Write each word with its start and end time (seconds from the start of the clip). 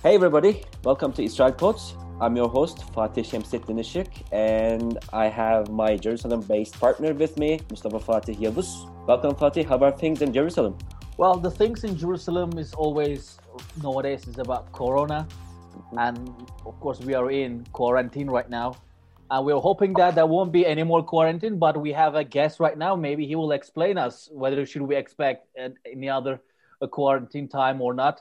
Hey 0.00 0.14
everybody, 0.14 0.62
welcome 0.84 1.12
to 1.14 1.24
Israel 1.24 1.50
Pods. 1.50 1.96
I'm 2.20 2.36
your 2.36 2.48
host 2.48 2.84
Fatih 2.94 3.24
Şemsettin 3.24 3.78
Işık 3.78 4.06
and 4.32 4.92
I 5.12 5.26
have 5.28 5.70
my 5.70 5.96
Jerusalem-based 5.96 6.80
partner 6.80 7.10
with 7.10 7.36
me, 7.36 7.58
Mustafa 7.70 7.98
Fatih 7.98 8.40
Yavuz. 8.40 8.86
Welcome 9.08 9.34
Fatih, 9.34 9.64
how 9.64 9.84
are 9.84 9.90
things 9.90 10.22
in 10.22 10.32
Jerusalem? 10.32 10.78
Well, 11.16 11.34
the 11.34 11.50
things 11.50 11.82
in 11.82 11.96
Jerusalem 11.96 12.58
is 12.58 12.74
always 12.74 13.38
nowadays 13.82 14.28
is 14.28 14.38
about 14.38 14.70
Corona, 14.72 15.26
mm-hmm. 15.26 15.98
and 15.98 16.30
of 16.64 16.78
course 16.80 17.00
we 17.00 17.14
are 17.14 17.32
in 17.32 17.66
quarantine 17.72 18.30
right 18.30 18.48
now. 18.48 18.76
And 19.32 19.44
we're 19.44 19.60
hoping 19.60 19.94
that 19.94 20.14
there 20.14 20.26
won't 20.26 20.52
be 20.52 20.64
any 20.64 20.84
more 20.84 21.02
quarantine, 21.02 21.58
but 21.58 21.76
we 21.76 21.92
have 21.92 22.14
a 22.14 22.22
guest 22.22 22.60
right 22.60 22.78
now. 22.78 22.94
Maybe 22.94 23.26
he 23.26 23.34
will 23.34 23.50
explain 23.50 23.98
us 23.98 24.28
whether 24.30 24.64
should 24.64 24.82
we 24.82 24.94
expect 24.94 25.48
any 25.84 26.08
other 26.08 26.40
quarantine 26.86 27.48
time 27.48 27.82
or 27.82 27.94
not. 27.94 28.20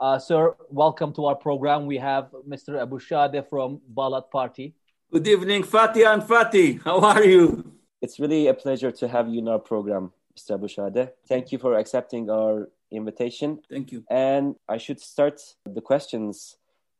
Uh, 0.00 0.16
sir, 0.16 0.54
welcome 0.70 1.12
to 1.12 1.26
our 1.26 1.34
program. 1.34 1.84
We 1.84 1.96
have 1.96 2.30
Mr. 2.48 2.80
Abou 2.80 3.00
Shahadeh 3.00 3.48
from 3.48 3.80
Balad 3.92 4.30
Party. 4.30 4.72
Good 5.10 5.26
evening, 5.26 5.64
Fatih 5.64 6.06
and 6.06 6.22
Fatih. 6.22 6.80
How 6.84 7.00
are 7.00 7.24
you? 7.24 7.72
It's 8.00 8.20
really 8.20 8.46
a 8.46 8.54
pleasure 8.54 8.92
to 8.92 9.08
have 9.08 9.28
you 9.28 9.40
in 9.40 9.48
our 9.48 9.58
program, 9.58 10.12
Mr. 10.38 10.54
Abou 10.54 10.68
Shahadeh. 10.68 11.10
Thank 11.28 11.50
you 11.50 11.58
for 11.58 11.74
accepting 11.74 12.30
our 12.30 12.68
invitation. 12.92 13.58
Thank 13.68 13.90
you. 13.90 14.04
And 14.08 14.54
I 14.68 14.78
should 14.78 15.00
start 15.00 15.40
the 15.66 15.80
questions. 15.80 16.54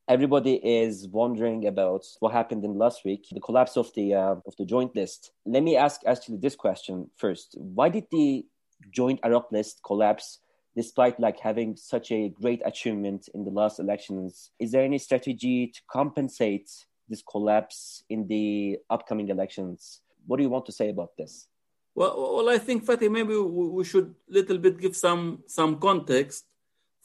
Everybody 0.08 0.54
is 0.54 1.06
wondering 1.06 1.68
about 1.68 2.04
what 2.18 2.32
happened 2.32 2.64
in 2.64 2.76
last 2.76 3.04
week, 3.04 3.28
the 3.30 3.38
collapse 3.38 3.76
of 3.76 3.94
the 3.94 4.14
uh, 4.14 4.34
of 4.44 4.56
the 4.58 4.64
joint 4.64 4.96
list. 4.96 5.30
Let 5.46 5.62
me 5.62 5.76
ask 5.76 6.00
actually 6.04 6.38
this 6.38 6.56
question 6.56 7.10
first. 7.16 7.54
Why 7.58 7.90
did 7.90 8.06
the 8.10 8.44
joint 8.90 9.20
Arab 9.22 9.44
list 9.52 9.82
collapse 9.86 10.40
despite 10.76 11.18
like 11.18 11.38
having 11.40 11.76
such 11.76 12.12
a 12.12 12.28
great 12.28 12.62
achievement 12.64 13.28
in 13.34 13.44
the 13.44 13.50
last 13.50 13.80
elections 13.80 14.50
is 14.58 14.72
there 14.72 14.84
any 14.84 14.98
strategy 14.98 15.66
to 15.68 15.80
compensate 15.90 16.70
this 17.08 17.22
collapse 17.22 18.04
in 18.10 18.26
the 18.28 18.78
upcoming 18.90 19.28
elections? 19.28 20.00
What 20.26 20.36
do 20.36 20.42
you 20.42 20.50
want 20.50 20.66
to 20.66 20.72
say 20.72 20.90
about 20.90 21.16
this? 21.16 21.48
Well, 21.94 22.14
well 22.36 22.48
i 22.50 22.58
think 22.58 22.84
fatih 22.84 23.10
maybe 23.10 23.34
we 23.78 23.82
should 23.82 24.14
little 24.28 24.58
bit 24.58 24.78
give 24.78 24.94
some 24.94 25.22
some 25.46 25.80
context 25.80 26.44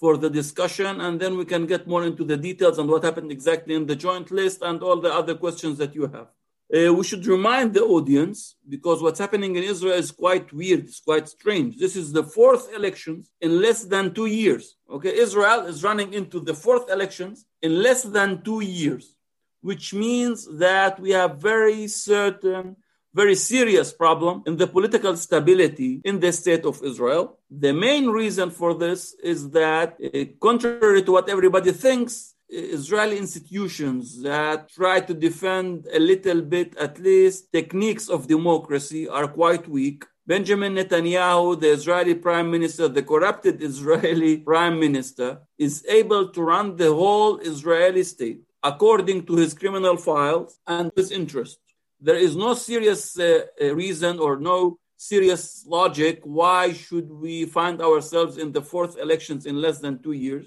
for 0.01 0.17
the 0.17 0.29
discussion 0.29 1.01
and 1.01 1.19
then 1.19 1.37
we 1.39 1.45
can 1.45 1.65
get 1.65 1.87
more 1.87 2.03
into 2.05 2.23
the 2.23 2.37
details 2.37 2.77
and 2.77 2.87
what 2.89 3.03
happened 3.03 3.31
exactly 3.31 3.73
in 3.73 3.85
the 3.87 3.95
joint 3.95 4.29
list 4.39 4.61
and 4.61 4.83
all 4.83 4.99
the 5.05 5.11
other 5.11 5.33
questions 5.33 5.77
that 5.77 5.95
you 5.95 6.05
have 6.15 6.27
uh, 6.73 6.93
we 6.93 7.03
should 7.03 7.25
remind 7.27 7.73
the 7.73 7.83
audience 7.83 8.55
because 8.67 9.01
what's 9.01 9.19
happening 9.19 9.55
in 9.55 9.63
Israel 9.63 9.93
is 9.93 10.11
quite 10.11 10.51
weird, 10.51 10.85
it's 10.85 11.01
quite 11.01 11.27
strange. 11.29 11.77
This 11.77 11.95
is 11.95 12.11
the 12.11 12.23
fourth 12.23 12.73
elections 12.73 13.29
in 13.41 13.61
less 13.61 13.83
than 13.85 14.13
two 14.13 14.25
years. 14.25 14.75
Okay, 14.89 15.15
Israel 15.15 15.67
is 15.67 15.83
running 15.83 16.13
into 16.13 16.39
the 16.39 16.53
fourth 16.53 16.89
elections 16.89 17.45
in 17.61 17.81
less 17.81 18.03
than 18.03 18.41
two 18.41 18.61
years, 18.61 19.15
which 19.61 19.93
means 19.93 20.47
that 20.57 20.99
we 20.99 21.11
have 21.11 21.37
very 21.37 21.87
certain, 21.87 22.75
very 23.13 23.35
serious 23.35 23.93
problem 23.93 24.41
in 24.47 24.57
the 24.57 24.65
political 24.65 25.15
stability 25.15 26.01
in 26.03 26.19
the 26.19 26.31
state 26.31 26.65
of 26.65 26.81
Israel. 26.83 27.37
The 27.51 27.73
main 27.73 28.07
reason 28.07 28.49
for 28.49 28.73
this 28.73 29.13
is 29.23 29.51
that, 29.51 29.97
uh, 30.03 30.25
contrary 30.41 31.03
to 31.03 31.11
what 31.11 31.29
everybody 31.29 31.71
thinks, 31.71 32.33
Israeli 32.49 33.17
institutions 33.17 34.21
that 34.21 34.69
try 34.69 34.99
to 34.99 35.13
defend 35.13 35.87
a 35.93 35.99
little 35.99 36.41
bit, 36.41 36.75
at 36.77 36.99
least, 36.99 37.51
techniques 37.51 38.09
of 38.09 38.27
democracy 38.27 39.07
are 39.07 39.27
quite 39.27 39.67
weak. 39.67 40.05
Benjamin 40.25 40.75
Netanyahu, 40.75 41.59
the 41.59 41.71
Israeli 41.71 42.15
prime 42.15 42.49
minister, 42.49 42.87
the 42.87 43.03
corrupted 43.03 43.61
Israeli 43.71 44.37
prime 44.37 44.79
minister, 44.79 45.41
is 45.57 45.85
able 45.89 46.29
to 46.29 46.41
run 46.41 46.75
the 46.75 46.93
whole 46.93 47.39
Israeli 47.39 48.03
state 48.03 48.41
according 48.61 49.25
to 49.25 49.35
his 49.35 49.53
criminal 49.53 49.97
files 49.97 50.59
and 50.65 50.91
his 50.95 51.11
interest. 51.11 51.59
There 51.99 52.15
is 52.15 52.35
no 52.35 52.53
serious 52.53 53.19
uh, 53.19 53.45
uh 53.61 53.75
reason 53.75 54.19
or 54.19 54.39
no 54.39 54.77
serious 54.97 55.65
logic 55.67 56.21
why 56.23 56.71
should 56.71 57.09
we 57.11 57.45
find 57.45 57.81
ourselves 57.81 58.37
in 58.37 58.53
the 58.53 58.61
fourth 58.61 58.97
elections 58.97 59.45
in 59.45 59.61
less 59.65 59.79
than 59.79 60.01
two 60.01 60.13
years 60.13 60.45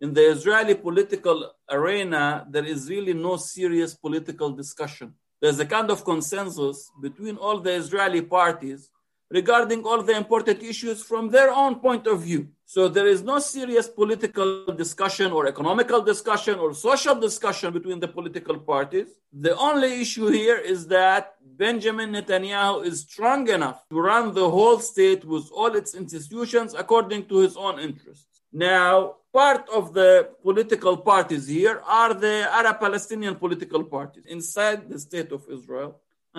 in 0.00 0.12
the 0.12 0.30
Israeli 0.30 0.74
political 0.74 1.52
arena, 1.70 2.46
there 2.50 2.64
is 2.64 2.88
really 2.88 3.14
no 3.14 3.36
serious 3.36 3.94
political 3.94 4.50
discussion. 4.50 5.14
There's 5.40 5.58
a 5.58 5.66
kind 5.66 5.90
of 5.90 6.04
consensus 6.04 6.90
between 7.00 7.36
all 7.36 7.60
the 7.60 7.72
Israeli 7.72 8.22
parties 8.22 8.90
regarding 9.30 9.84
all 9.84 10.02
the 10.02 10.16
important 10.16 10.62
issues 10.62 11.02
from 11.02 11.30
their 11.30 11.50
own 11.50 11.76
point 11.76 12.06
of 12.06 12.22
view. 12.22 12.48
So 12.64 12.88
there 12.88 13.06
is 13.06 13.22
no 13.22 13.38
serious 13.38 13.88
political 13.88 14.66
discussion 14.66 15.32
or 15.32 15.46
economical 15.46 16.00
discussion 16.02 16.58
or 16.58 16.74
social 16.74 17.14
discussion 17.14 17.72
between 17.72 18.00
the 18.00 18.08
political 18.08 18.58
parties. 18.58 19.08
The 19.32 19.56
only 19.56 20.00
issue 20.00 20.28
here 20.28 20.58
is 20.58 20.86
that 20.88 21.34
Benjamin 21.42 22.12
Netanyahu 22.12 22.84
is 22.84 23.00
strong 23.00 23.48
enough 23.48 23.88
to 23.88 24.00
run 24.00 24.34
the 24.34 24.48
whole 24.48 24.78
state 24.78 25.24
with 25.24 25.50
all 25.52 25.74
its 25.74 25.94
institutions 25.94 26.74
according 26.74 27.26
to 27.26 27.38
his 27.38 27.56
own 27.56 27.78
interests. 27.80 28.42
Now, 28.52 29.16
part 29.36 29.68
of 29.68 29.92
the 29.92 30.10
political 30.42 30.96
parties 30.96 31.46
here 31.46 31.78
are 32.00 32.12
the 32.14 32.36
Arab 32.58 32.76
Palestinian 32.80 33.34
political 33.44 33.82
parties 33.84 34.24
inside 34.36 34.88
the 34.92 34.98
state 34.98 35.30
of 35.30 35.42
Israel. 35.56 35.90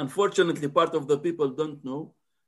Unfortunately, 0.03 0.67
part 0.79 0.93
of 0.99 1.03
the 1.11 1.17
people 1.25 1.49
don't 1.61 1.79
know. 1.89 2.01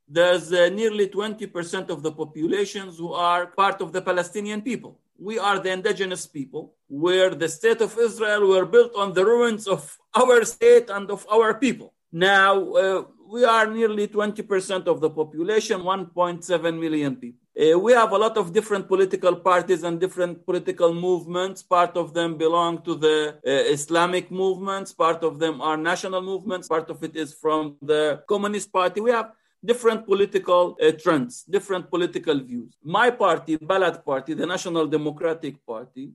There's 0.08 0.52
uh, 0.52 0.68
nearly 0.80 1.06
20% 1.06 1.88
of 1.94 2.02
the 2.02 2.10
populations 2.22 2.98
who 2.98 3.12
are 3.12 3.42
part 3.62 3.78
of 3.80 3.92
the 3.92 4.02
Palestinian 4.10 4.60
people. 4.60 4.92
We 5.28 5.38
are 5.38 5.58
the 5.60 5.70
indigenous 5.78 6.24
people, 6.26 6.62
where 6.88 7.30
the 7.42 7.48
state 7.58 7.80
of 7.80 7.96
Israel 8.08 8.42
were 8.52 8.66
built 8.74 8.92
on 9.02 9.08
the 9.12 9.24
ruins 9.32 9.68
of 9.68 9.82
our 10.20 10.44
state 10.44 10.88
and 10.96 11.06
of 11.16 11.20
our 11.36 11.50
people. 11.64 11.88
Now, 12.10 12.52
uh, 12.82 13.04
we 13.34 13.44
are 13.44 13.66
nearly 13.78 14.08
20% 14.08 14.88
of 14.92 15.00
the 15.04 15.10
population, 15.10 15.78
1.7 15.82 16.80
million 16.84 17.14
people. 17.14 17.39
Uh, 17.58 17.78
we 17.78 17.92
have 17.92 18.12
a 18.12 18.16
lot 18.16 18.36
of 18.36 18.52
different 18.52 18.86
political 18.86 19.34
parties 19.34 19.82
and 19.82 19.98
different 19.98 20.46
political 20.46 20.94
movements. 20.94 21.62
Part 21.62 21.96
of 21.96 22.14
them 22.14 22.36
belong 22.38 22.82
to 22.82 22.94
the 22.94 23.34
uh, 23.44 23.50
Islamic 23.50 24.30
movements, 24.30 24.92
part 24.92 25.24
of 25.24 25.38
them 25.40 25.60
are 25.60 25.76
national 25.76 26.22
movements, 26.22 26.68
part 26.68 26.88
of 26.90 27.02
it 27.02 27.16
is 27.16 27.34
from 27.34 27.76
the 27.82 28.22
Communist 28.28 28.72
Party. 28.72 29.00
We 29.00 29.10
have 29.10 29.32
different 29.64 30.06
political 30.06 30.76
uh, 30.80 30.92
trends, 30.92 31.42
different 31.42 31.90
political 31.90 32.38
views. 32.38 32.76
My 32.84 33.10
party, 33.10 33.58
Balad 33.58 34.04
Party, 34.04 34.34
the 34.34 34.46
National 34.46 34.86
Democratic 34.86 35.64
Party, 35.66 36.12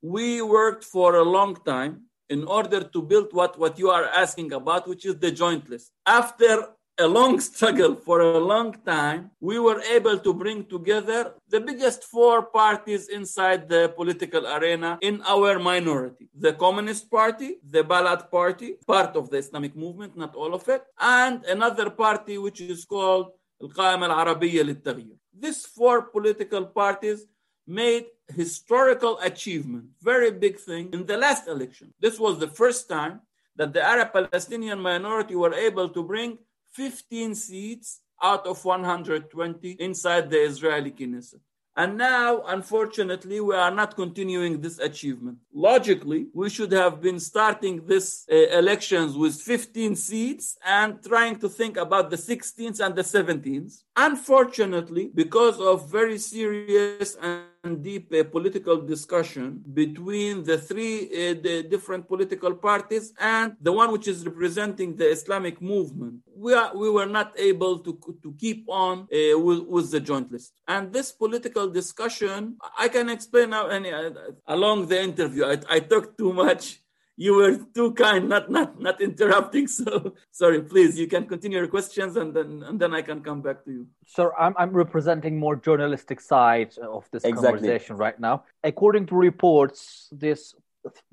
we 0.00 0.40
worked 0.40 0.84
for 0.84 1.16
a 1.16 1.22
long 1.22 1.54
time 1.66 2.02
in 2.30 2.44
order 2.44 2.82
to 2.82 3.02
build 3.02 3.28
what, 3.32 3.58
what 3.58 3.78
you 3.78 3.90
are 3.90 4.06
asking 4.06 4.52
about, 4.54 4.88
which 4.88 5.04
is 5.04 5.16
the 5.18 5.30
joint 5.30 5.68
list. 5.68 5.92
After 6.06 6.66
a 7.01 7.07
long 7.07 7.39
struggle 7.39 7.95
for 7.95 8.21
a 8.21 8.39
long 8.39 8.73
time, 8.85 9.29
we 9.39 9.59
were 9.59 9.81
able 9.81 10.17
to 10.17 10.33
bring 10.33 10.65
together 10.65 11.33
the 11.47 11.59
biggest 11.59 12.03
four 12.05 12.41
parties 12.41 13.09
inside 13.09 13.69
the 13.69 13.93
political 13.95 14.47
arena 14.47 14.97
in 15.01 15.21
our 15.27 15.59
minority 15.59 16.27
the 16.33 16.53
Communist 16.53 17.09
Party, 17.09 17.57
the 17.69 17.83
Balad 17.83 18.31
Party, 18.31 18.75
part 18.87 19.15
of 19.15 19.29
the 19.29 19.37
Islamic 19.37 19.75
movement, 19.75 20.17
not 20.17 20.35
all 20.35 20.53
of 20.53 20.67
it, 20.69 20.83
and 20.99 21.45
another 21.45 21.89
party 21.89 22.37
which 22.37 22.61
is 22.61 22.85
called 22.85 23.31
القائمة 23.61 24.05
العربية 24.05 24.61
للتغيير. 24.63 25.17
These 25.39 25.65
four 25.65 26.01
political 26.01 26.65
parties 26.65 27.25
made 27.67 28.05
historical 28.35 29.19
achievement, 29.19 29.85
very 30.01 30.31
big 30.31 30.57
thing 30.57 30.89
in 30.93 31.05
the 31.05 31.17
last 31.17 31.47
election. 31.47 31.93
This 31.99 32.19
was 32.19 32.39
the 32.39 32.47
first 32.47 32.89
time 32.89 33.21
that 33.55 33.73
the 33.73 33.81
Arab 33.83 34.13
Palestinian 34.13 34.79
minority 34.79 35.35
were 35.35 35.53
able 35.53 35.89
to 35.89 36.03
bring 36.03 36.37
15 36.74 37.34
seats 37.34 38.00
out 38.22 38.46
of 38.46 38.64
120 38.64 39.72
inside 39.72 40.30
the 40.30 40.38
Israeli 40.38 40.90
Knesset. 40.90 41.40
And 41.74 41.96
now, 41.96 42.42
unfortunately, 42.48 43.40
we 43.40 43.54
are 43.54 43.70
not 43.70 43.96
continuing 43.96 44.60
this 44.60 44.78
achievement. 44.78 45.38
Logically, 45.54 46.26
we 46.34 46.50
should 46.50 46.70
have 46.72 47.00
been 47.00 47.18
starting 47.18 47.86
this 47.86 48.26
uh, 48.30 48.34
elections 48.58 49.16
with 49.16 49.40
15 49.40 49.96
seats 49.96 50.58
and 50.66 51.02
trying 51.02 51.36
to 51.36 51.48
think 51.48 51.78
about 51.78 52.10
the 52.10 52.16
16th 52.16 52.78
and 52.80 52.94
the 52.94 53.02
17th. 53.02 53.84
Unfortunately, 53.96 55.10
because 55.14 55.58
of 55.60 55.90
very 55.90 56.18
serious 56.18 57.16
and 57.22 57.44
deep 57.70 58.12
uh, 58.12 58.24
political 58.24 58.76
discussion 58.80 59.62
between 59.72 60.42
the 60.42 60.58
three 60.58 61.04
uh, 61.06 61.34
the 61.40 61.64
different 61.70 62.08
political 62.08 62.54
parties 62.54 63.12
and 63.20 63.54
the 63.60 63.70
one 63.70 63.92
which 63.92 64.08
is 64.08 64.26
representing 64.26 64.96
the 64.96 65.08
Islamic 65.08 65.62
movement. 65.62 66.16
We, 66.34 66.54
are, 66.54 66.76
we 66.76 66.90
were 66.90 67.06
not 67.06 67.32
able 67.38 67.78
to, 67.78 67.98
to 68.22 68.34
keep 68.38 68.64
on 68.68 69.02
uh, 69.02 69.38
with, 69.38 69.60
with 69.60 69.90
the 69.92 70.00
joint 70.00 70.32
list. 70.32 70.54
And 70.66 70.92
this 70.92 71.12
political 71.12 71.68
discussion, 71.68 72.56
I 72.76 72.88
can 72.88 73.08
explain 73.08 73.50
now 73.50 73.68
any, 73.68 73.92
uh, 73.92 74.10
along 74.48 74.86
the 74.88 75.00
interview. 75.00 75.44
I, 75.44 75.58
I 75.70 75.80
talked 75.80 76.18
too 76.18 76.32
much 76.32 76.81
you 77.22 77.34
were 77.34 77.54
too 77.78 77.90
kind, 78.04 78.28
not 78.34 78.50
not 78.50 78.80
not 78.86 79.00
interrupting. 79.08 79.66
So 79.78 80.14
sorry, 80.30 80.60
please, 80.72 80.92
you 81.02 81.06
can 81.14 81.24
continue 81.32 81.58
your 81.58 81.70
questions, 81.76 82.16
and 82.16 82.34
then 82.36 82.50
and 82.68 82.76
then 82.82 82.92
I 82.98 83.02
can 83.08 83.18
come 83.28 83.40
back 83.46 83.64
to 83.66 83.70
you. 83.76 83.82
Sir, 84.16 84.26
I'm 84.44 84.54
I'm 84.62 84.72
representing 84.84 85.38
more 85.38 85.56
journalistic 85.68 86.20
side 86.20 86.72
of 86.96 87.08
this 87.12 87.24
exactly. 87.24 87.68
conversation 87.68 87.96
right 87.96 88.18
now. 88.28 88.44
According 88.72 89.06
to 89.10 89.14
reports, 89.28 90.08
this 90.24 90.54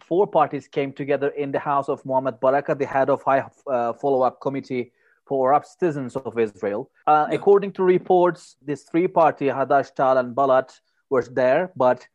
four 0.10 0.26
parties 0.38 0.68
came 0.68 0.92
together 1.02 1.30
in 1.44 1.52
the 1.56 1.64
house 1.72 1.90
of 1.94 2.04
Mohammed 2.06 2.40
Baraka, 2.40 2.74
the 2.84 2.90
head 2.96 3.10
of 3.16 3.22
high 3.22 3.44
uh, 3.68 3.94
follow-up 3.94 4.42
committee 4.42 4.92
for 5.28 5.54
Arab 5.54 5.66
citizens 5.66 6.16
of 6.16 6.40
Israel. 6.40 6.90
Uh, 7.06 7.28
yeah. 7.30 7.36
According 7.38 7.72
to 7.74 7.84
reports, 7.84 8.56
this 8.70 8.82
three-party 8.90 9.46
Hadash, 9.58 9.94
Ta'al, 9.94 10.18
and 10.18 10.36
Balad, 10.36 10.70
was 11.12 11.30
there, 11.42 11.72
but 11.76 12.08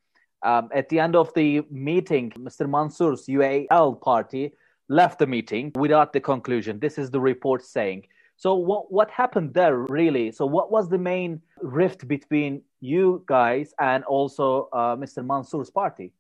um, 0.45 0.69
at 0.73 0.89
the 0.89 1.01
end 1.01 1.17
of 1.17 1.33
the 1.35 1.63
meeting, 1.71 2.31
Mr. 2.33 2.69
Mansour's 2.69 3.27
UAL 3.27 4.01
party 4.01 4.53
left 4.89 5.19
the 5.19 5.27
meeting 5.27 5.73
without 5.75 6.13
the 6.13 6.21
conclusion. 6.21 6.79
This 6.79 6.99
is 6.99 7.11
the 7.11 7.21
report 7.21 7.65
saying. 7.65 8.07
So 8.37 8.55
what 8.55 8.93
what 8.93 9.11
happened 9.11 9.55
there 9.55 9.77
really? 9.77 10.31
So 10.33 10.45
what 10.45 10.71
was 10.71 10.89
the 10.89 10.99
main 10.99 11.41
rift 11.63 12.07
between 12.07 12.63
you 12.81 13.23
guys 13.27 13.73
and 13.79 14.05
also 14.05 14.69
uh, 14.73 14.97
Mr. 14.97 15.25
Mansour's 15.25 15.71
party? 15.71 16.13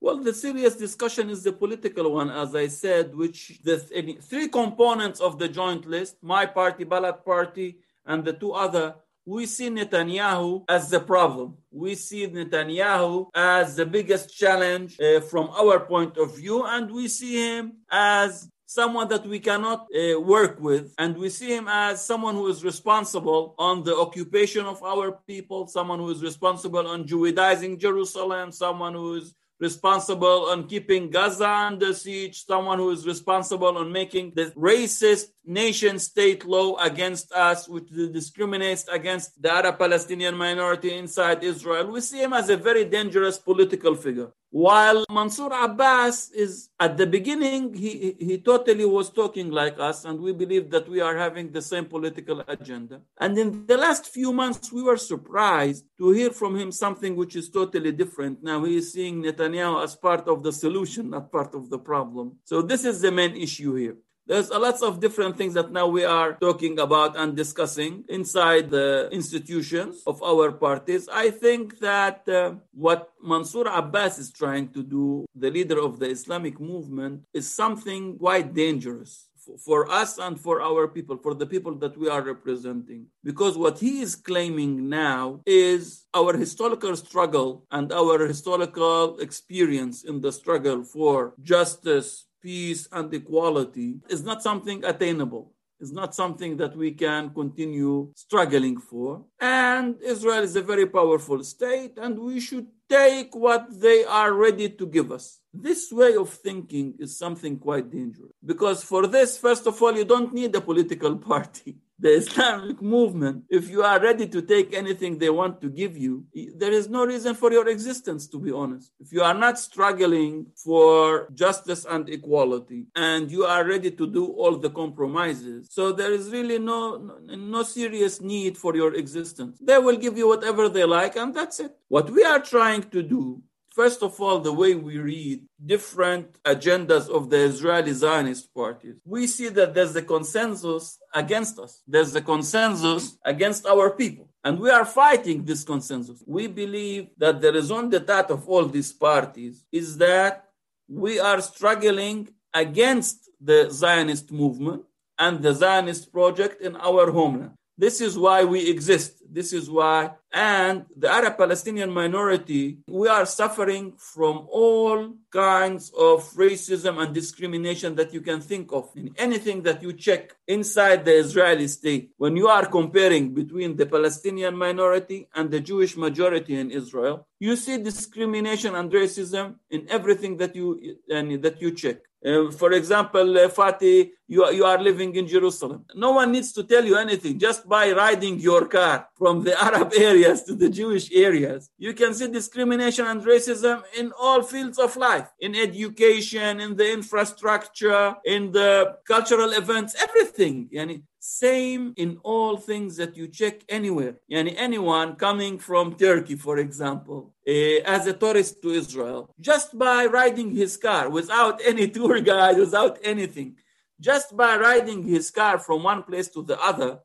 Well, 0.00 0.18
the 0.18 0.32
serious 0.32 0.76
discussion 0.76 1.28
is 1.28 1.42
the 1.42 1.52
political 1.52 2.12
one, 2.12 2.30
as 2.30 2.54
I 2.54 2.68
said, 2.68 3.14
which 3.14 3.60
the 3.64 3.78
three 4.20 4.48
components 4.48 5.20
of 5.20 5.38
the 5.38 5.48
joint 5.48 5.86
list, 5.86 6.16
my 6.22 6.46
party, 6.46 6.84
Balad 6.84 7.24
party, 7.24 7.78
and 8.06 8.24
the 8.24 8.32
two 8.32 8.52
other 8.52 8.94
we 9.28 9.44
see 9.44 9.68
Netanyahu 9.68 10.64
as 10.68 10.88
the 10.88 11.00
problem. 11.00 11.58
We 11.70 11.94
see 11.96 12.26
Netanyahu 12.26 13.28
as 13.34 13.76
the 13.76 13.84
biggest 13.84 14.34
challenge 14.34 14.98
uh, 14.98 15.20
from 15.20 15.50
our 15.50 15.80
point 15.80 16.16
of 16.16 16.34
view, 16.34 16.64
and 16.64 16.90
we 16.90 17.08
see 17.08 17.34
him 17.34 17.64
as 17.90 18.48
someone 18.64 19.08
that 19.08 19.26
we 19.26 19.38
cannot 19.38 19.86
uh, 19.92 20.18
work 20.18 20.58
with. 20.60 20.94
And 20.96 21.16
we 21.16 21.28
see 21.28 21.54
him 21.54 21.68
as 21.68 22.02
someone 22.02 22.36
who 22.36 22.48
is 22.48 22.64
responsible 22.64 23.54
on 23.58 23.82
the 23.82 23.94
occupation 23.96 24.64
of 24.64 24.82
our 24.82 25.12
people, 25.26 25.66
someone 25.66 25.98
who 25.98 26.08
is 26.08 26.22
responsible 26.22 26.86
on 26.86 27.06
Judaizing 27.06 27.78
Jerusalem, 27.78 28.50
someone 28.50 28.94
who 28.94 29.16
is 29.16 29.34
responsible 29.60 30.46
on 30.48 30.68
keeping 30.68 31.10
Gaza 31.10 31.48
under 31.48 31.92
siege, 31.92 32.44
someone 32.46 32.78
who 32.78 32.90
is 32.90 33.06
responsible 33.06 33.76
on 33.76 33.92
making 33.92 34.32
the 34.34 34.46
racist 34.56 35.26
nation 35.48 35.98
state 35.98 36.44
law 36.44 36.76
against 36.76 37.32
us, 37.32 37.68
which 37.68 37.88
discriminates 38.12 38.86
against 38.88 39.40
the 39.42 39.50
Arab 39.52 39.78
Palestinian 39.78 40.36
minority 40.36 40.94
inside 40.94 41.42
Israel. 41.42 41.86
We 41.90 42.00
see 42.00 42.22
him 42.22 42.32
as 42.34 42.50
a 42.50 42.56
very 42.56 42.84
dangerous 42.84 43.38
political 43.38 43.94
figure. 43.94 44.30
While 44.50 45.04
Mansour 45.10 45.50
Abbas 45.52 46.30
is 46.30 46.70
at 46.80 46.96
the 46.96 47.06
beginning, 47.06 47.74
he, 47.74 48.16
he 48.18 48.38
totally 48.38 48.86
was 48.86 49.10
talking 49.10 49.50
like 49.50 49.78
us, 49.78 50.06
and 50.06 50.18
we 50.18 50.32
believe 50.32 50.70
that 50.70 50.88
we 50.88 51.00
are 51.00 51.16
having 51.16 51.52
the 51.52 51.60
same 51.60 51.84
political 51.84 52.42
agenda. 52.48 53.02
And 53.20 53.36
in 53.36 53.66
the 53.66 53.76
last 53.76 54.06
few 54.06 54.32
months, 54.32 54.72
we 54.72 54.82
were 54.82 54.96
surprised 54.96 55.84
to 55.98 56.12
hear 56.12 56.30
from 56.30 56.56
him 56.56 56.72
something 56.72 57.14
which 57.14 57.36
is 57.36 57.50
totally 57.50 57.92
different. 57.92 58.42
Now 58.42 58.64
he 58.64 58.78
is 58.78 58.90
seeing 58.90 59.22
Netanyahu 59.22 59.84
as 59.84 59.94
part 59.94 60.26
of 60.28 60.42
the 60.42 60.52
solution, 60.52 61.10
not 61.10 61.30
part 61.30 61.54
of 61.54 61.68
the 61.68 61.78
problem. 61.78 62.36
So 62.44 62.62
this 62.62 62.86
is 62.86 63.02
the 63.02 63.12
main 63.12 63.36
issue 63.36 63.74
here. 63.74 63.96
There's 64.28 64.50
a 64.50 64.58
lots 64.58 64.82
of 64.82 65.00
different 65.00 65.38
things 65.38 65.54
that 65.54 65.72
now 65.72 65.86
we 65.86 66.04
are 66.04 66.34
talking 66.34 66.78
about 66.78 67.16
and 67.16 67.34
discussing 67.34 68.04
inside 68.10 68.68
the 68.68 69.08
institutions 69.10 70.02
of 70.06 70.22
our 70.22 70.52
parties. 70.52 71.08
I 71.08 71.30
think 71.30 71.78
that 71.78 72.28
uh, 72.28 72.56
what 72.74 73.10
Mansour 73.24 73.64
Abbas 73.72 74.18
is 74.18 74.30
trying 74.30 74.68
to 74.76 74.82
do, 74.82 75.24
the 75.34 75.50
leader 75.50 75.80
of 75.80 75.98
the 75.98 76.10
Islamic 76.10 76.60
movement, 76.60 77.22
is 77.32 77.50
something 77.50 78.18
quite 78.18 78.52
dangerous 78.52 79.28
for 79.64 79.90
us 79.90 80.18
and 80.18 80.38
for 80.38 80.60
our 80.60 80.86
people, 80.88 81.16
for 81.16 81.32
the 81.32 81.46
people 81.46 81.74
that 81.76 81.96
we 81.96 82.08
are 82.08 82.20
representing. 82.20 83.06
Because 83.24 83.56
what 83.56 83.78
he 83.78 84.02
is 84.02 84.14
claiming 84.14 84.90
now 84.90 85.40
is 85.46 86.04
our 86.12 86.36
historical 86.36 86.94
struggle 86.96 87.64
and 87.70 87.90
our 87.92 88.26
historical 88.26 89.18
experience 89.20 90.04
in 90.04 90.20
the 90.20 90.32
struggle 90.32 90.84
for 90.84 91.32
justice, 91.42 92.26
peace, 92.40 92.88
and 92.92 93.12
equality 93.12 94.00
is 94.08 94.22
not 94.22 94.42
something 94.42 94.84
attainable. 94.84 95.52
It's 95.80 95.92
not 95.92 96.14
something 96.14 96.56
that 96.56 96.76
we 96.76 96.90
can 96.90 97.30
continue 97.30 98.10
struggling 98.14 98.78
for. 98.80 99.24
And 99.40 99.96
Israel 100.02 100.42
is 100.42 100.56
a 100.56 100.62
very 100.62 100.86
powerful 100.86 101.44
state, 101.44 101.98
and 101.98 102.18
we 102.18 102.40
should 102.40 102.66
take 102.88 103.34
what 103.34 103.66
they 103.80 104.04
are 104.04 104.32
ready 104.32 104.70
to 104.70 104.86
give 104.86 105.12
us. 105.12 105.38
This 105.54 105.92
way 105.92 106.16
of 106.16 106.30
thinking 106.30 106.94
is 106.98 107.18
something 107.18 107.58
quite 107.58 107.90
dangerous 107.90 108.32
because 108.44 108.82
for 108.82 109.06
this, 109.06 109.38
first 109.38 109.66
of 109.66 109.80
all, 109.80 109.96
you 109.96 110.04
don't 110.04 110.32
need 110.32 110.54
a 110.56 110.60
political 110.60 111.16
party 111.30 111.76
the 111.98 112.10
Islamic 112.10 112.80
movement, 112.96 113.44
if 113.48 113.68
you 113.68 113.82
are 113.82 114.00
ready 114.00 114.26
to 114.28 114.42
take 114.42 114.72
anything 114.74 115.18
they 115.18 115.30
want 115.30 115.60
to 115.60 115.68
give 115.68 115.96
you, 115.96 116.24
there 116.56 116.72
is 116.72 116.88
no 116.88 117.04
reason 117.04 117.34
for 117.34 117.52
your 117.52 117.68
existence, 117.68 118.26
to 118.28 118.38
be 118.38 118.52
honest. 118.52 118.92
If 119.00 119.12
you 119.12 119.22
are 119.22 119.34
not 119.34 119.58
struggling 119.58 120.46
for 120.56 121.28
justice 121.34 121.84
and 121.88 122.08
equality 122.08 122.86
and 122.94 123.30
you 123.30 123.44
are 123.44 123.64
ready 123.64 123.90
to 123.90 124.06
do 124.06 124.26
all 124.26 124.56
the 124.56 124.70
compromises, 124.70 125.68
so 125.70 125.92
there 125.92 126.12
is 126.12 126.30
really 126.30 126.58
no, 126.58 126.96
no, 126.96 127.34
no 127.34 127.62
serious 127.62 128.20
need 128.20 128.56
for 128.56 128.76
your 128.76 128.94
existence. 128.94 129.58
They 129.60 129.78
will 129.78 129.96
give 129.96 130.16
you 130.16 130.28
whatever 130.28 130.68
they 130.68 130.84
like, 130.84 131.16
and 131.16 131.34
that's 131.34 131.60
it. 131.60 131.76
What 131.88 132.10
we 132.10 132.22
are 132.24 132.40
trying 132.40 132.82
to 132.90 133.02
do 133.02 133.42
First 133.78 134.02
of 134.02 134.20
all, 134.20 134.40
the 134.40 134.52
way 134.52 134.74
we 134.74 134.98
read 134.98 135.44
different 135.64 136.42
agendas 136.42 137.08
of 137.08 137.30
the 137.30 137.36
Israeli 137.36 137.92
Zionist 137.92 138.52
parties, 138.52 138.96
we 139.04 139.28
see 139.28 139.50
that 139.50 139.72
there's 139.72 139.94
a 139.94 140.02
consensus 140.02 140.98
against 141.14 141.60
us. 141.60 141.80
There's 141.86 142.12
a 142.16 142.20
consensus 142.20 143.16
against 143.24 143.66
our 143.66 143.90
people. 143.90 144.30
And 144.42 144.58
we 144.58 144.68
are 144.70 144.84
fighting 144.84 145.44
this 145.44 145.62
consensus. 145.62 146.24
We 146.26 146.48
believe 146.48 147.10
that 147.18 147.40
the 147.40 147.52
raison 147.52 147.88
d'être 147.88 148.30
of 148.30 148.48
all 148.48 148.64
these 148.64 148.92
parties 148.92 149.64
is 149.70 149.96
that 149.98 150.48
we 150.88 151.20
are 151.20 151.40
struggling 151.40 152.30
against 152.52 153.30
the 153.40 153.70
Zionist 153.70 154.32
movement 154.32 154.82
and 155.20 155.40
the 155.40 155.54
Zionist 155.54 156.12
project 156.12 156.60
in 156.60 156.74
our 156.74 157.12
homeland. 157.12 157.52
This 157.78 158.00
is 158.00 158.18
why 158.18 158.42
we 158.42 158.68
exist. 158.68 159.22
This 159.30 159.52
is 159.52 159.70
why. 159.70 160.10
And 160.32 160.84
the 160.94 161.10
Arab 161.10 161.38
Palestinian 161.38 161.90
minority, 161.90 162.78
we 162.86 163.08
are 163.08 163.24
suffering 163.24 163.94
from 163.96 164.46
all 164.50 165.14
kinds 165.30 165.90
of 165.98 166.30
racism 166.32 167.02
and 167.02 167.14
discrimination 167.14 167.94
that 167.94 168.12
you 168.12 168.20
can 168.20 168.40
think 168.40 168.70
of. 168.72 168.90
In 168.94 169.14
anything 169.16 169.62
that 169.62 169.82
you 169.82 169.94
check 169.94 170.36
inside 170.46 171.04
the 171.04 171.14
Israeli 171.14 171.66
state, 171.68 172.10
when 172.18 172.36
you 172.36 172.48
are 172.48 172.66
comparing 172.66 173.32
between 173.32 173.76
the 173.76 173.86
Palestinian 173.86 174.54
minority 174.54 175.28
and 175.34 175.50
the 175.50 175.60
Jewish 175.60 175.96
majority 175.96 176.56
in 176.56 176.70
Israel, 176.70 177.26
you 177.40 177.56
see 177.56 177.78
discrimination 177.78 178.74
and 178.74 178.92
racism 178.92 179.54
in 179.70 179.86
everything 179.88 180.36
that 180.36 180.54
you, 180.54 180.98
that 181.08 181.56
you 181.60 181.72
check. 181.72 181.98
Uh, 182.24 182.50
for 182.50 182.72
example, 182.72 183.38
uh, 183.38 183.48
Fatih, 183.48 184.10
you, 184.26 184.50
you 184.50 184.64
are 184.64 184.82
living 184.82 185.14
in 185.14 185.28
Jerusalem. 185.28 185.84
No 185.94 186.12
one 186.12 186.32
needs 186.32 186.52
to 186.52 186.64
tell 186.64 186.84
you 186.84 186.96
anything. 186.96 187.38
Just 187.38 187.68
by 187.68 187.92
riding 187.92 188.40
your 188.40 188.66
car 188.66 189.08
from 189.16 189.44
the 189.44 189.54
Arab 189.62 189.92
areas 190.18 190.42
to 190.44 190.54
the 190.54 190.68
Jewish 190.68 191.10
areas, 191.12 191.70
you 191.78 191.92
can 191.94 192.12
see 192.14 192.28
discrimination 192.28 193.06
and 193.06 193.22
racism 193.22 193.82
in 193.98 194.12
all 194.20 194.42
fields 194.42 194.78
of 194.78 194.96
life 194.96 195.28
in 195.40 195.54
education, 195.54 196.60
in 196.60 196.76
the 196.76 196.92
infrastructure, 196.92 198.16
in 198.24 198.52
the 198.52 198.96
cultural 199.06 199.52
events, 199.52 199.94
everything. 200.06 200.68
Yani, 200.74 201.02
same 201.20 201.94
in 201.96 202.18
all 202.22 202.56
things 202.56 202.96
that 202.96 203.16
you 203.16 203.28
check 203.28 203.56
anywhere. 203.68 204.14
Yani 204.30 204.54
anyone 204.56 205.14
coming 205.16 205.58
from 205.58 205.94
Turkey, 205.94 206.36
for 206.36 206.58
example, 206.58 207.34
uh, 207.46 207.78
as 207.96 208.06
a 208.06 208.12
tourist 208.12 208.60
to 208.62 208.70
Israel, 208.70 209.30
just 209.40 209.78
by 209.78 210.06
riding 210.06 210.50
his 210.54 210.76
car 210.76 211.08
without 211.08 211.60
any 211.70 211.88
tour 211.88 212.20
guide, 212.20 212.58
without 212.58 212.98
anything, 213.02 213.56
just 214.00 214.36
by 214.36 214.56
riding 214.56 215.02
his 215.04 215.30
car 215.30 215.58
from 215.58 215.82
one 215.82 216.02
place 216.02 216.28
to 216.28 216.42
the 216.42 216.58
other, 216.60 216.98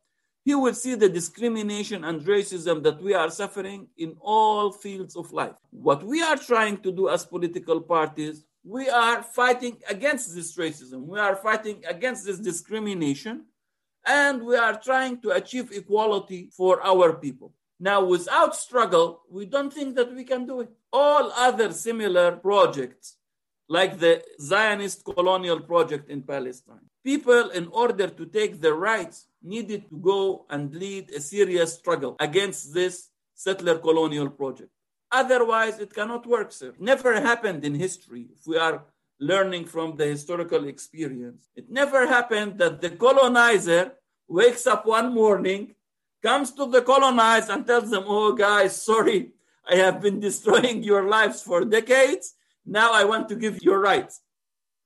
he 0.45 0.55
will 0.55 0.73
see 0.73 0.95
the 0.95 1.09
discrimination 1.09 2.03
and 2.03 2.21
racism 2.21 2.83
that 2.83 3.01
we 3.01 3.13
are 3.13 3.29
suffering 3.29 3.87
in 3.97 4.15
all 4.19 4.71
fields 4.71 5.15
of 5.15 5.31
life. 5.31 5.55
What 5.71 6.03
we 6.03 6.21
are 6.21 6.35
trying 6.35 6.77
to 6.79 6.91
do 6.91 7.09
as 7.09 7.25
political 7.25 7.79
parties, 7.79 8.43
we 8.65 8.89
are 8.89 9.23
fighting 9.23 9.77
against 9.89 10.35
this 10.35 10.55
racism. 10.57 11.05
We 11.05 11.19
are 11.19 11.35
fighting 11.37 11.83
against 11.87 12.25
this 12.25 12.39
discrimination 12.39 13.45
and 14.05 14.43
we 14.43 14.57
are 14.57 14.79
trying 14.79 15.21
to 15.21 15.31
achieve 15.31 15.71
equality 15.71 16.49
for 16.51 16.85
our 16.85 17.13
people. 17.13 17.53
Now, 17.79 18.03
without 18.03 18.55
struggle, 18.55 19.21
we 19.29 19.45
don't 19.45 19.73
think 19.73 19.95
that 19.95 20.13
we 20.13 20.23
can 20.23 20.45
do 20.45 20.61
it. 20.61 20.69
All 20.91 21.31
other 21.31 21.71
similar 21.71 22.33
projects, 22.33 23.17
like 23.67 23.99
the 23.99 24.23
Zionist 24.39 25.03
colonial 25.05 25.59
project 25.61 26.09
in 26.09 26.21
Palestine, 26.21 26.89
people, 27.03 27.49
in 27.49 27.67
order 27.67 28.07
to 28.07 28.25
take 28.25 28.61
their 28.61 28.75
rights, 28.75 29.27
needed 29.41 29.89
to 29.89 29.97
go 29.97 30.45
and 30.49 30.73
lead 30.73 31.11
a 31.11 31.19
serious 31.19 31.73
struggle 31.73 32.15
against 32.19 32.73
this 32.73 33.09
settler 33.35 33.77
colonial 33.77 34.29
project. 34.29 34.69
Otherwise, 35.11 35.79
it 35.79 35.93
cannot 35.93 36.25
work, 36.25 36.51
sir. 36.51 36.73
Never 36.79 37.19
happened 37.21 37.63
in 37.63 37.75
history. 37.75 38.27
If 38.33 38.47
we 38.47 38.57
are 38.57 38.83
learning 39.19 39.65
from 39.65 39.95
the 39.95 40.05
historical 40.05 40.67
experience. 40.67 41.49
It 41.55 41.69
never 41.69 42.07
happened 42.07 42.57
that 42.59 42.81
the 42.81 42.89
colonizer 42.91 43.93
wakes 44.27 44.67
up 44.67 44.85
one 44.85 45.13
morning, 45.13 45.75
comes 46.21 46.51
to 46.51 46.65
the 46.65 46.81
colonized 46.81 47.49
and 47.49 47.65
tells 47.65 47.89
them, 47.89 48.03
Oh, 48.07 48.33
guys, 48.33 48.81
sorry, 48.81 49.31
I 49.69 49.75
have 49.75 50.01
been 50.01 50.19
destroying 50.19 50.83
your 50.83 51.07
lives 51.07 51.41
for 51.41 51.63
decades. 51.63 52.35
Now 52.65 52.91
I 52.91 53.03
want 53.03 53.29
to 53.29 53.35
give 53.35 53.59
you 53.61 53.73
rights. 53.75 54.21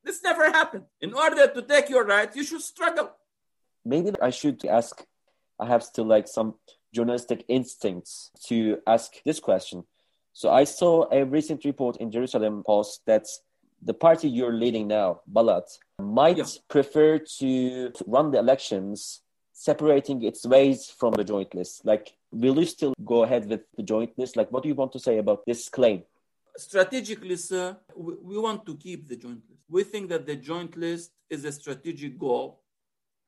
This 0.07 0.23
never 0.23 0.45
happened. 0.45 0.85
In 1.01 1.13
order 1.13 1.47
to 1.55 1.61
take 1.61 1.89
your 1.89 2.05
rights, 2.05 2.33
you 2.37 2.45
should 2.45 2.61
struggle. 2.61 3.11
Maybe 3.83 4.11
I 4.21 4.29
should 4.29 4.63
ask, 4.65 5.05
I 5.59 5.65
have 5.67 5.83
still 5.83 6.05
like 6.05 6.29
some 6.29 6.55
journalistic 6.95 7.43
instincts 7.49 8.31
to 8.47 8.79
ask 8.87 9.21
this 9.25 9.41
question. 9.41 9.83
So 10.31 10.49
I 10.49 10.63
saw 10.63 11.11
a 11.11 11.25
recent 11.25 11.65
report 11.65 11.97
in 11.97 12.09
Jerusalem 12.09 12.63
Post 12.65 13.01
that 13.05 13.25
the 13.81 13.93
party 13.93 14.29
you're 14.29 14.53
leading 14.53 14.87
now, 14.87 15.19
Balad, 15.29 15.67
might 15.99 16.37
yeah. 16.37 16.45
prefer 16.69 17.19
to 17.39 17.91
run 18.05 18.31
the 18.31 18.39
elections 18.39 19.21
separating 19.51 20.23
its 20.23 20.45
ways 20.45 20.89
from 20.89 21.13
the 21.13 21.23
joint 21.25 21.53
list. 21.53 21.83
Like, 21.83 22.15
will 22.31 22.57
you 22.57 22.65
still 22.65 22.93
go 23.03 23.23
ahead 23.23 23.49
with 23.49 23.61
the 23.75 23.83
joint 23.83 24.17
list? 24.17 24.37
Like, 24.37 24.51
what 24.53 24.63
do 24.63 24.69
you 24.69 24.75
want 24.75 24.93
to 24.93 24.99
say 24.99 25.17
about 25.17 25.45
this 25.45 25.67
claim? 25.67 26.03
Strategically, 26.57 27.35
sir, 27.35 27.77
we 27.95 28.37
want 28.37 28.65
to 28.65 28.75
keep 28.75 29.07
the 29.07 29.15
joint 29.15 29.41
list. 29.49 29.61
We 29.69 29.83
think 29.83 30.09
that 30.09 30.25
the 30.25 30.35
joint 30.35 30.75
list 30.75 31.11
is 31.29 31.45
a 31.45 31.51
strategic 31.51 32.17
goal, 32.17 32.63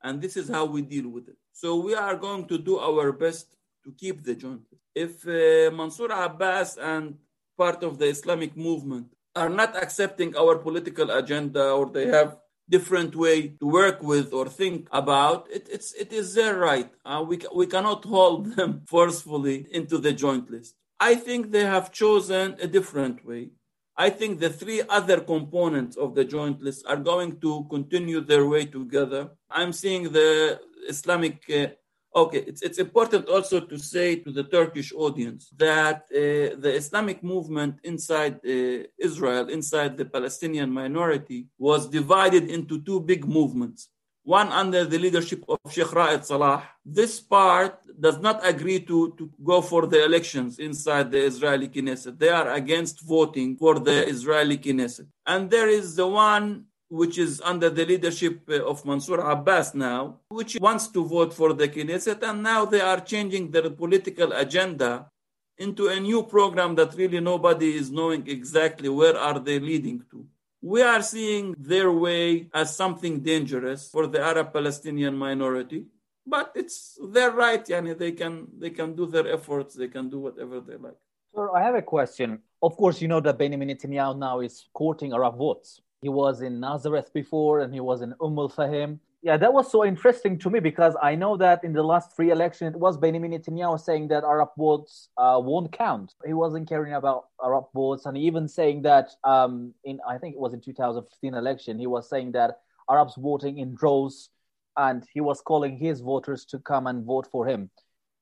and 0.02 0.20
this 0.20 0.36
is 0.36 0.48
how 0.48 0.64
we 0.64 0.82
deal 0.82 1.08
with 1.08 1.28
it. 1.28 1.36
So 1.52 1.76
we 1.76 1.94
are 1.94 2.16
going 2.16 2.46
to 2.48 2.58
do 2.58 2.78
our 2.78 3.12
best 3.12 3.56
to 3.84 3.92
keep 3.92 4.24
the 4.24 4.34
joint 4.34 4.62
list. 4.70 4.82
If 4.94 5.26
uh, 5.26 5.74
Mansour 5.74 6.10
Abbas 6.10 6.76
and 6.76 7.18
part 7.56 7.82
of 7.82 7.98
the 7.98 8.06
Islamic 8.06 8.56
movement 8.56 9.06
are 9.36 9.48
not 9.48 9.76
accepting 9.76 10.36
our 10.36 10.56
political 10.58 11.10
agenda 11.10 11.70
or 11.70 11.90
they 11.90 12.06
have 12.06 12.36
different 12.68 13.14
way 13.14 13.48
to 13.60 13.66
work 13.66 14.02
with 14.02 14.32
or 14.32 14.48
think 14.48 14.86
about 14.92 15.48
it 15.50 15.66
it's 15.68 15.92
it 15.94 16.12
is 16.12 16.34
their 16.34 16.56
right 16.56 16.90
uh, 17.04 17.22
we, 17.26 17.36
we 17.54 17.66
cannot 17.66 18.04
hold 18.04 18.40
them 18.56 18.82
forcefully 18.86 19.66
into 19.72 19.98
the 19.98 20.12
joint 20.12 20.48
list 20.50 20.76
i 21.00 21.14
think 21.14 21.50
they 21.50 21.64
have 21.64 21.90
chosen 21.90 22.56
a 22.60 22.66
different 22.66 23.24
way 23.26 23.50
i 23.96 24.08
think 24.08 24.38
the 24.38 24.50
three 24.50 24.82
other 24.88 25.20
components 25.20 25.96
of 25.96 26.14
the 26.14 26.24
joint 26.24 26.60
list 26.62 26.84
are 26.86 27.02
going 27.12 27.38
to 27.40 27.66
continue 27.70 28.20
their 28.20 28.46
way 28.46 28.64
together 28.64 29.30
i'm 29.50 29.72
seeing 29.72 30.04
the 30.12 30.60
islamic 30.88 31.38
uh, 31.50 31.66
Okay, 32.14 32.38
it's, 32.38 32.62
it's 32.62 32.78
important 32.78 33.28
also 33.28 33.60
to 33.60 33.78
say 33.78 34.16
to 34.16 34.32
the 34.32 34.42
Turkish 34.42 34.92
audience 34.92 35.48
that 35.56 36.02
uh, 36.10 36.58
the 36.58 36.72
Islamic 36.74 37.22
movement 37.22 37.76
inside 37.84 38.40
uh, 38.44 38.82
Israel, 38.98 39.48
inside 39.48 39.96
the 39.96 40.04
Palestinian 40.04 40.72
minority, 40.72 41.46
was 41.56 41.88
divided 41.88 42.50
into 42.50 42.82
two 42.82 42.98
big 42.98 43.28
movements. 43.28 43.90
One 44.30 44.52
under 44.52 44.84
the 44.84 44.96
leadership 44.96 45.42
of 45.48 45.58
Sheikh 45.74 45.92
Raed 45.92 46.24
Salah. 46.24 46.62
This 46.84 47.18
part 47.18 47.74
does 47.98 48.20
not 48.20 48.38
agree 48.46 48.78
to, 48.90 49.12
to 49.18 49.28
go 49.42 49.60
for 49.60 49.88
the 49.88 50.04
elections 50.04 50.60
inside 50.60 51.10
the 51.10 51.18
Israeli 51.30 51.66
Knesset. 51.66 52.16
They 52.16 52.28
are 52.28 52.52
against 52.52 53.00
voting 53.00 53.56
for 53.56 53.80
the 53.80 54.06
Israeli 54.06 54.56
Knesset. 54.56 55.08
And 55.26 55.50
there 55.50 55.68
is 55.68 55.96
the 55.96 56.06
one 56.06 56.66
which 56.88 57.18
is 57.18 57.40
under 57.40 57.70
the 57.70 57.84
leadership 57.84 58.42
uh, 58.48 58.64
of 58.70 58.86
Mansour 58.86 59.18
Abbas 59.18 59.74
now, 59.74 60.20
which 60.28 60.56
wants 60.60 60.86
to 60.94 61.04
vote 61.04 61.34
for 61.34 61.52
the 61.52 61.66
Knesset, 61.66 62.22
and 62.22 62.40
now 62.40 62.64
they 62.64 62.80
are 62.80 63.00
changing 63.00 63.50
their 63.50 63.68
political 63.70 64.30
agenda 64.32 65.10
into 65.58 65.88
a 65.88 65.98
new 65.98 66.22
program 66.22 66.76
that 66.76 66.94
really 66.94 67.18
nobody 67.18 67.74
is 67.74 67.90
knowing 67.90 68.22
exactly 68.28 68.88
where 68.88 69.16
are 69.16 69.40
they 69.40 69.58
leading 69.58 70.04
to. 70.12 70.24
We 70.62 70.82
are 70.82 71.02
seeing 71.02 71.54
their 71.58 71.90
way 71.90 72.48
as 72.52 72.76
something 72.76 73.20
dangerous 73.20 73.88
for 73.88 74.06
the 74.06 74.20
Arab 74.20 74.52
Palestinian 74.52 75.16
minority, 75.16 75.86
but 76.26 76.52
it's 76.54 76.98
their 77.12 77.30
right. 77.30 77.64
Yani 77.64 77.96
they 77.96 78.12
can 78.12 78.46
they 78.58 78.70
can 78.70 78.94
do 78.94 79.06
their 79.06 79.26
efforts, 79.32 79.74
they 79.74 79.88
can 79.88 80.10
do 80.10 80.18
whatever 80.20 80.60
they 80.60 80.76
like. 80.76 81.00
Sir, 81.34 81.48
I 81.56 81.62
have 81.62 81.76
a 81.76 81.82
question. 81.82 82.40
Of 82.62 82.76
course, 82.76 83.00
you 83.00 83.08
know 83.08 83.20
that 83.20 83.38
Benjamin 83.38 83.68
Netanyahu 83.68 84.18
now 84.18 84.40
is 84.40 84.66
courting 84.74 85.12
Arab 85.12 85.38
votes 85.38 85.80
he 86.02 86.08
was 86.08 86.40
in 86.40 86.60
Nazareth 86.60 87.12
before 87.12 87.60
and 87.60 87.72
he 87.74 87.80
was 87.80 88.00
in 88.00 88.14
Umm 88.20 88.38
al-Fahim. 88.38 88.98
Yeah, 89.22 89.36
that 89.36 89.52
was 89.52 89.70
so 89.70 89.84
interesting 89.84 90.38
to 90.38 90.48
me 90.48 90.60
because 90.60 90.96
I 91.02 91.14
know 91.14 91.36
that 91.36 91.62
in 91.62 91.74
the 91.74 91.82
last 91.82 92.16
free 92.16 92.30
election, 92.30 92.68
it 92.68 92.76
was 92.76 92.96
Benjamin 92.96 93.32
Netanyahu 93.32 93.78
saying 93.78 94.08
that 94.08 94.24
Arab 94.24 94.48
votes 94.56 95.10
uh, 95.18 95.38
won't 95.42 95.72
count. 95.72 96.14
He 96.26 96.32
wasn't 96.32 96.66
caring 96.66 96.94
about 96.94 97.26
Arab 97.44 97.64
votes, 97.74 98.06
and 98.06 98.16
even 98.16 98.48
saying 98.48 98.80
that 98.82 99.10
um, 99.22 99.74
in 99.84 99.98
I 100.08 100.16
think 100.16 100.36
it 100.36 100.40
was 100.40 100.54
in 100.54 100.62
2015 100.62 101.34
election, 101.34 101.78
he 101.78 101.86
was 101.86 102.08
saying 102.08 102.32
that 102.32 102.60
Arabs 102.88 103.14
voting 103.18 103.58
in 103.58 103.74
droves, 103.74 104.30
and 104.78 105.04
he 105.12 105.20
was 105.20 105.42
calling 105.42 105.76
his 105.76 106.00
voters 106.00 106.46
to 106.46 106.58
come 106.58 106.86
and 106.86 107.04
vote 107.04 107.28
for 107.30 107.46
him. 107.46 107.70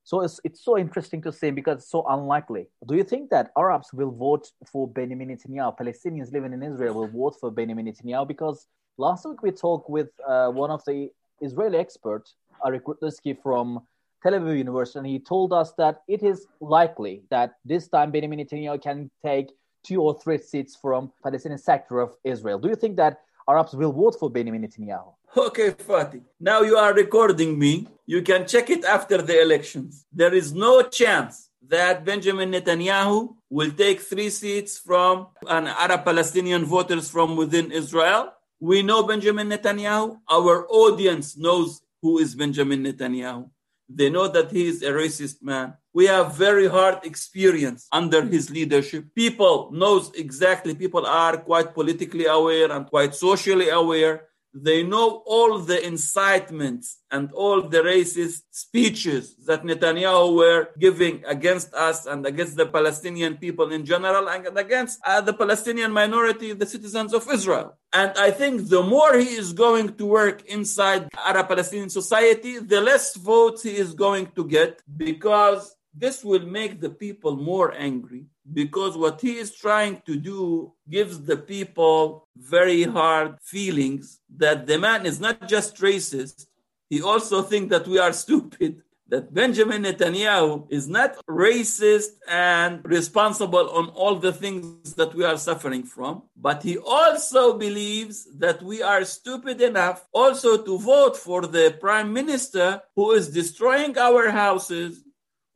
So 0.02 0.22
it's, 0.22 0.40
it's 0.42 0.64
so 0.64 0.78
interesting 0.78 1.20
to 1.22 1.32
see 1.32 1.50
because 1.50 1.78
it's 1.78 1.90
so 1.90 2.04
unlikely. 2.08 2.66
Do 2.88 2.96
you 2.96 3.04
think 3.04 3.30
that 3.30 3.50
Arabs 3.56 3.92
will 3.92 4.10
vote 4.10 4.50
for 4.72 4.88
Benjamin 4.88 5.28
Netanyahu? 5.28 5.76
Palestinians 5.78 6.32
living 6.32 6.54
in 6.54 6.62
Israel 6.62 6.94
will 6.94 7.08
vote 7.08 7.36
for 7.38 7.50
Benjamin 7.50 7.86
Netanyahu? 7.86 8.26
Because 8.26 8.66
last 8.98 9.24
week 9.24 9.42
we 9.42 9.50
talked 9.50 9.88
with 9.88 10.08
uh, 10.26 10.48
one 10.48 10.70
of 10.70 10.84
the 10.84 11.10
Israeli 11.40 11.78
experts, 11.78 12.34
Arik 12.64 12.82
Rudnitzky 12.82 13.40
from 13.40 13.80
Tel 14.22 14.32
Aviv 14.32 14.58
University, 14.58 14.98
and 14.98 15.06
he 15.06 15.18
told 15.20 15.52
us 15.52 15.72
that 15.78 16.02
it 16.08 16.22
is 16.22 16.46
likely 16.60 17.22
that 17.30 17.54
this 17.64 17.88
time 17.88 18.10
Benjamin 18.10 18.40
Netanyahu 18.40 18.82
can 18.82 19.10
take 19.24 19.52
two 19.84 20.02
or 20.02 20.18
three 20.18 20.38
seats 20.38 20.76
from 20.76 21.12
Palestinian 21.22 21.58
sector 21.58 22.00
of 22.00 22.12
Israel. 22.24 22.58
Do 22.58 22.68
you 22.68 22.74
think 22.74 22.96
that 22.96 23.20
Arabs 23.48 23.72
will 23.74 23.92
vote 23.92 24.16
for 24.18 24.28
Benjamin 24.28 24.62
Netanyahu? 24.62 25.14
Okay, 25.36 25.70
Fatih. 25.70 26.22
Now 26.40 26.62
you 26.62 26.76
are 26.76 26.92
recording 26.92 27.58
me. 27.58 27.86
You 28.06 28.22
can 28.22 28.46
check 28.46 28.70
it 28.70 28.84
after 28.84 29.22
the 29.22 29.40
elections. 29.40 30.04
There 30.12 30.34
is 30.34 30.52
no 30.52 30.82
chance 30.82 31.50
that 31.68 32.04
Benjamin 32.04 32.50
Netanyahu 32.50 33.36
will 33.50 33.70
take 33.70 34.00
three 34.00 34.30
seats 34.30 34.78
from 34.78 35.28
an 35.46 35.68
Arab 35.68 36.04
Palestinian 36.04 36.64
voters 36.64 37.10
from 37.10 37.36
within 37.36 37.70
Israel. 37.70 38.32
We 38.60 38.82
know 38.82 39.02
Benjamin 39.04 39.48
Netanyahu. 39.48 40.18
Our 40.28 40.66
audience 40.68 41.36
knows 41.36 41.80
who 42.02 42.18
is 42.18 42.34
Benjamin 42.34 42.82
Netanyahu. 42.82 43.50
They 43.88 44.10
know 44.10 44.28
that 44.28 44.50
he 44.50 44.66
is 44.66 44.82
a 44.82 44.90
racist 44.90 45.42
man. 45.42 45.74
We 45.94 46.06
have 46.06 46.36
very 46.36 46.68
hard 46.68 47.04
experience 47.04 47.88
under 47.90 48.22
his 48.22 48.50
leadership. 48.50 49.06
People 49.14 49.70
knows 49.72 50.12
exactly. 50.14 50.74
People 50.74 51.06
are 51.06 51.38
quite 51.38 51.72
politically 51.72 52.26
aware 52.26 52.70
and 52.70 52.86
quite 52.86 53.14
socially 53.14 53.70
aware 53.70 54.28
they 54.54 54.82
know 54.82 55.22
all 55.26 55.58
the 55.58 55.86
incitements 55.86 56.98
and 57.10 57.30
all 57.32 57.62
the 57.62 57.78
racist 57.78 58.42
speeches 58.50 59.36
that 59.46 59.62
Netanyahu 59.62 60.36
were 60.36 60.68
giving 60.78 61.24
against 61.26 61.72
us 61.74 62.06
and 62.06 62.26
against 62.26 62.56
the 62.56 62.66
Palestinian 62.66 63.36
people 63.36 63.72
in 63.72 63.84
general 63.84 64.28
and 64.28 64.56
against 64.58 65.00
uh, 65.06 65.20
the 65.20 65.32
Palestinian 65.32 65.92
minority, 65.92 66.52
the 66.52 66.66
citizens 66.66 67.12
of 67.14 67.26
Israel. 67.30 67.76
And 67.92 68.12
I 68.18 68.30
think 68.30 68.68
the 68.68 68.82
more 68.82 69.16
he 69.18 69.34
is 69.36 69.52
going 69.52 69.94
to 69.96 70.06
work 70.06 70.44
inside 70.46 71.08
Arab 71.16 71.48
Palestinian 71.48 71.90
society, 71.90 72.58
the 72.58 72.80
less 72.80 73.16
votes 73.16 73.62
he 73.62 73.76
is 73.76 73.94
going 73.94 74.26
to 74.36 74.44
get 74.44 74.82
because 74.96 75.74
this 75.98 76.24
will 76.24 76.46
make 76.46 76.80
the 76.80 76.90
people 76.90 77.36
more 77.36 77.74
angry 77.74 78.26
because 78.52 78.96
what 78.96 79.20
he 79.20 79.36
is 79.36 79.54
trying 79.54 80.00
to 80.06 80.16
do 80.16 80.72
gives 80.88 81.24
the 81.24 81.36
people 81.36 82.28
very 82.36 82.84
hard 82.84 83.36
feelings 83.42 84.20
that 84.36 84.66
the 84.66 84.78
man 84.78 85.06
is 85.06 85.18
not 85.20 85.48
just 85.48 85.76
racist. 85.76 86.46
He 86.88 87.02
also 87.02 87.42
thinks 87.42 87.70
that 87.70 87.86
we 87.86 87.98
are 87.98 88.12
stupid 88.24 88.82
that 89.10 89.32
benjamin 89.32 89.84
netanyahu 89.84 90.66
is 90.68 90.86
not 90.86 91.16
racist 91.26 92.10
and 92.28 92.84
responsible 92.84 93.70
on 93.70 93.88
all 93.90 94.16
the 94.16 94.32
things 94.32 94.94
that 94.94 95.14
we 95.14 95.24
are 95.24 95.38
suffering 95.38 95.82
from. 95.82 96.22
But 96.36 96.62
he 96.62 96.76
also 96.76 97.56
believes 97.56 98.28
that 98.38 98.62
we 98.62 98.82
are 98.82 99.04
stupid 99.04 99.62
enough 99.62 100.06
also 100.12 100.62
to 100.62 100.78
vote 100.78 101.16
for 101.16 101.46
the 101.46 101.76
prime 101.80 102.12
minister 102.12 102.82
who 102.94 103.12
is 103.12 103.30
destroying 103.30 103.96
our 103.96 104.28
houses 104.30 105.02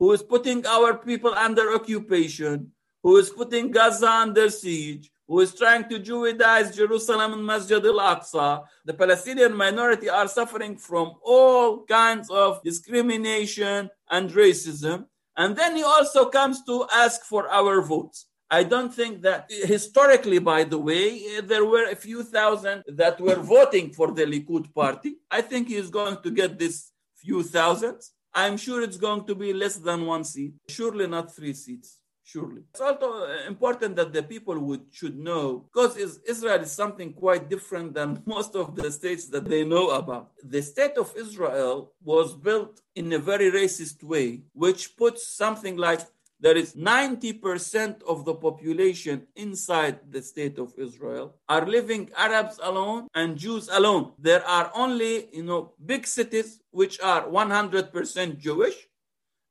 who 0.03 0.11
is 0.11 0.21
putting 0.21 0.67
our 0.67 0.97
people 0.97 1.33
under 1.33 1.73
occupation 1.73 2.73
who 3.03 3.15
is 3.15 3.29
putting 3.29 3.71
Gaza 3.71 4.09
under 4.09 4.49
siege, 4.49 5.09
who 5.29 5.39
is 5.39 5.55
trying 5.55 5.87
to 5.87 5.97
Judaize 5.97 6.75
Jerusalem 6.75 7.31
and 7.33 7.45
Masjid 7.45 7.85
al-Aqsa. 7.85 8.63
The 8.83 8.93
Palestinian 8.93 9.55
minority 9.55 10.09
are 10.09 10.27
suffering 10.27 10.75
from 10.77 11.13
all 11.23 11.85
kinds 11.85 12.29
of 12.29 12.61
discrimination 12.63 13.89
and 14.09 14.29
racism. 14.31 15.05
And 15.37 15.55
then 15.55 15.77
he 15.77 15.83
also 15.83 16.29
comes 16.29 16.63
to 16.65 16.85
ask 16.93 17.23
for 17.23 17.49
our 17.49 17.81
votes. 17.81 18.25
I 18.51 18.63
don't 18.63 18.93
think 18.93 19.21
that 19.21 19.49
historically, 19.49 20.39
by 20.39 20.65
the 20.65 20.79
way, 20.89 21.05
eh, 21.37 21.41
there 21.43 21.65
were 21.65 21.87
a 21.89 21.95
few 21.95 22.23
thousand 22.23 22.83
that 22.87 23.21
were 23.21 23.39
voting 23.55 23.93
for 23.93 24.11
the 24.11 24.25
Likud 24.25 24.73
party. 24.73 25.15
I 25.31 25.41
think 25.41 25.69
he's 25.69 25.89
going 25.89 26.17
to 26.23 26.29
get 26.29 26.59
this 26.59 26.91
few 27.15 27.41
thousands. 27.41 28.11
I'm 28.35 28.57
sure 28.57 28.81
it's 28.81 28.97
going 28.97 29.25
to 29.25 29.35
be 29.35 29.53
less 29.53 29.75
than 29.75 30.05
one 30.05 30.23
seat, 30.23 30.53
surely 30.67 31.07
not 31.07 31.35
three 31.35 31.53
seats. 31.53 31.99
surely. 32.23 32.61
It's 32.71 32.81
also 32.81 33.25
uh, 33.25 33.47
important 33.47 33.95
that 33.97 34.13
the 34.13 34.23
people 34.23 34.57
would 34.67 34.83
should 34.91 35.17
know 35.17 35.65
because 35.71 35.97
Israel 36.33 36.61
is 36.61 36.71
something 36.71 37.13
quite 37.13 37.49
different 37.49 37.93
than 37.93 38.23
most 38.35 38.55
of 38.55 38.75
the 38.75 38.91
states 38.91 39.25
that 39.33 39.45
they 39.45 39.63
know 39.63 39.85
about. 40.01 40.31
The 40.55 40.61
state 40.61 40.97
of 40.97 41.13
Israel 41.15 41.91
was 42.03 42.33
built 42.47 42.81
in 42.95 43.11
a 43.13 43.19
very 43.19 43.51
racist 43.51 44.03
way, 44.03 44.27
which 44.53 44.95
puts 44.97 45.27
something 45.27 45.75
like 45.77 46.01
there 46.43 46.57
is 46.57 46.75
90% 46.75 48.03
of 48.03 48.25
the 48.25 48.35
population 48.35 49.25
inside 49.37 49.99
the 50.11 50.21
state 50.21 50.59
of 50.59 50.73
Israel 50.77 51.35
are 51.47 51.65
living 51.65 52.09
Arabs 52.17 52.59
alone 52.61 53.07
and 53.15 53.37
Jews 53.37 53.69
alone. 53.71 54.11
There 54.19 54.45
are 54.45 54.69
only, 54.75 55.29
you 55.31 55.43
know, 55.43 55.71
big 55.85 56.05
cities 56.05 56.59
which 56.71 56.99
are 56.99 57.23
100% 57.27 58.37
Jewish 58.39 58.75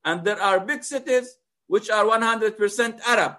and 0.04 0.22
there 0.22 0.38
are 0.38 0.60
big 0.60 0.84
cities 0.84 1.38
which 1.66 1.88
are 1.88 2.04
100% 2.04 3.00
Arab. 3.06 3.36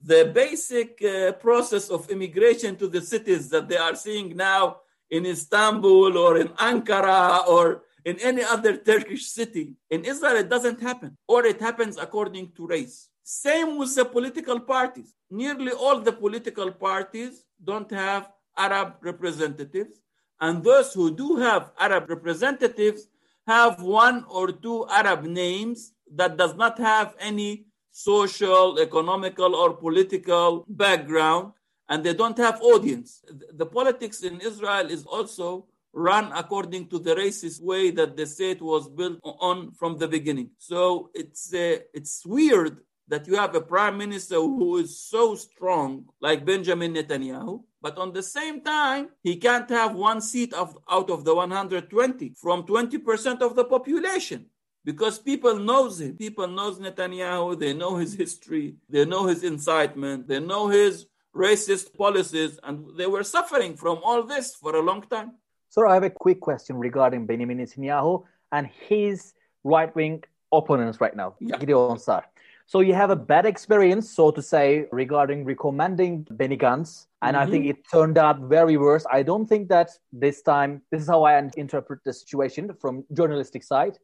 The 0.00 0.30
basic 0.32 1.02
uh, 1.02 1.32
process 1.32 1.90
of 1.90 2.10
immigration 2.10 2.76
to 2.76 2.86
the 2.86 3.00
cities 3.00 3.50
that 3.50 3.68
they 3.68 3.76
are 3.76 3.96
seeing 3.96 4.36
now 4.36 4.76
in 5.10 5.26
Istanbul 5.26 6.16
or 6.16 6.38
in 6.38 6.46
Ankara 6.70 7.44
or 7.48 7.82
in 8.04 8.18
any 8.20 8.42
other 8.42 8.76
Turkish 8.76 9.26
city, 9.26 9.74
in 9.90 10.04
Israel 10.04 10.36
it 10.36 10.48
doesn't 10.48 10.80
happen, 10.80 11.16
or 11.28 11.44
it 11.46 11.60
happens 11.60 11.96
according 11.96 12.52
to 12.52 12.66
race. 12.66 13.08
Same 13.22 13.78
with 13.78 13.94
the 13.94 14.04
political 14.04 14.58
parties. 14.58 15.14
Nearly 15.30 15.72
all 15.72 16.00
the 16.00 16.12
political 16.12 16.70
parties 16.70 17.44
don't 17.62 17.90
have 17.90 18.30
Arab 18.56 18.96
representatives, 19.00 20.00
and 20.40 20.62
those 20.62 20.92
who 20.92 21.14
do 21.14 21.36
have 21.36 21.70
Arab 21.78 22.10
representatives 22.10 23.08
have 23.46 23.82
one 23.82 24.24
or 24.28 24.52
two 24.52 24.86
Arab 24.88 25.24
names 25.24 25.92
that 26.14 26.36
does 26.36 26.54
not 26.54 26.78
have 26.78 27.14
any 27.18 27.66
social, 27.92 28.78
economical, 28.80 29.54
or 29.54 29.74
political 29.74 30.64
background, 30.68 31.52
and 31.88 32.02
they 32.02 32.14
don't 32.14 32.38
have 32.38 32.60
audience. 32.62 33.22
The 33.52 33.66
politics 33.66 34.22
in 34.22 34.40
Israel 34.40 34.90
is 34.90 35.04
also 35.04 35.66
run 35.92 36.32
according 36.34 36.88
to 36.88 36.98
the 36.98 37.14
racist 37.14 37.62
way 37.62 37.90
that 37.90 38.16
the 38.16 38.26
state 38.26 38.62
was 38.62 38.88
built 38.88 39.18
on 39.22 39.72
from 39.72 39.98
the 39.98 40.08
beginning. 40.08 40.50
So 40.58 41.10
it's 41.14 41.52
uh, 41.52 41.78
it's 41.92 42.24
weird 42.24 42.78
that 43.08 43.26
you 43.26 43.36
have 43.36 43.54
a 43.54 43.60
prime 43.60 43.98
minister 43.98 44.36
who 44.36 44.78
is 44.78 44.98
so 44.98 45.34
strong 45.34 46.06
like 46.20 46.46
Benjamin 46.46 46.94
Netanyahu, 46.94 47.62
but 47.80 47.98
on 47.98 48.12
the 48.12 48.22
same 48.22 48.62
time, 48.62 49.08
he 49.22 49.36
can't 49.36 49.68
have 49.68 49.94
one 49.94 50.20
seat 50.20 50.54
of, 50.54 50.78
out 50.88 51.10
of 51.10 51.24
the 51.24 51.34
120 51.34 52.34
from 52.40 52.62
20% 52.62 53.42
of 53.42 53.54
the 53.54 53.64
population 53.64 54.46
because 54.84 55.18
people 55.18 55.58
knows 55.58 56.00
him. 56.00 56.16
People 56.16 56.48
knows 56.48 56.78
Netanyahu. 56.78 57.58
They 57.58 57.74
know 57.74 57.96
his 57.96 58.14
history. 58.14 58.76
They 58.88 59.04
know 59.04 59.26
his 59.26 59.44
incitement. 59.44 60.28
They 60.28 60.40
know 60.40 60.68
his 60.68 61.06
racist 61.34 61.96
policies, 61.96 62.58
and 62.62 62.96
they 62.96 63.06
were 63.06 63.24
suffering 63.24 63.76
from 63.76 63.98
all 64.04 64.22
this 64.22 64.54
for 64.54 64.76
a 64.76 64.82
long 64.82 65.02
time. 65.02 65.32
So 65.72 65.88
I 65.88 65.94
have 65.94 66.02
a 66.02 66.10
quick 66.10 66.38
question 66.38 66.76
regarding 66.76 67.24
Benjamin 67.24 67.56
Netanyahu 67.56 68.24
and 68.52 68.66
his 68.66 69.32
right-wing 69.64 70.22
opponents 70.52 71.00
right 71.00 71.16
now, 71.16 71.34
yeah. 71.40 71.56
Gideon 71.56 71.98
Sa'ar. 71.98 72.26
So 72.66 72.80
you 72.80 72.92
have 72.92 73.08
a 73.08 73.16
bad 73.16 73.46
experience, 73.46 74.10
so 74.10 74.30
to 74.32 74.42
say, 74.42 74.84
regarding 74.92 75.46
recommending 75.46 76.26
Benny 76.30 76.58
Gantz, 76.58 77.06
and 77.22 77.38
mm-hmm. 77.38 77.48
I 77.48 77.50
think 77.50 77.64
it 77.64 77.88
turned 77.90 78.18
out 78.18 78.40
very 78.40 78.76
worse. 78.76 79.06
I 79.10 79.22
don't 79.22 79.46
think 79.46 79.70
that 79.70 79.88
this 80.12 80.42
time, 80.42 80.82
this 80.90 81.00
is 81.00 81.08
how 81.08 81.22
I 81.22 81.42
interpret 81.56 82.00
the 82.04 82.12
situation 82.12 82.74
from 82.78 83.06
journalistic 83.14 83.64
side. 83.64 83.96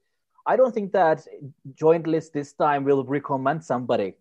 I 0.47 0.57
don't 0.57 0.73
think 0.73 0.93
that 0.93 1.27
joint 1.75 2.07
list 2.07 2.33
this 2.33 2.55
time 2.55 2.85
will 2.85 3.05
recommend 3.05 3.63
somebody. 3.63 4.15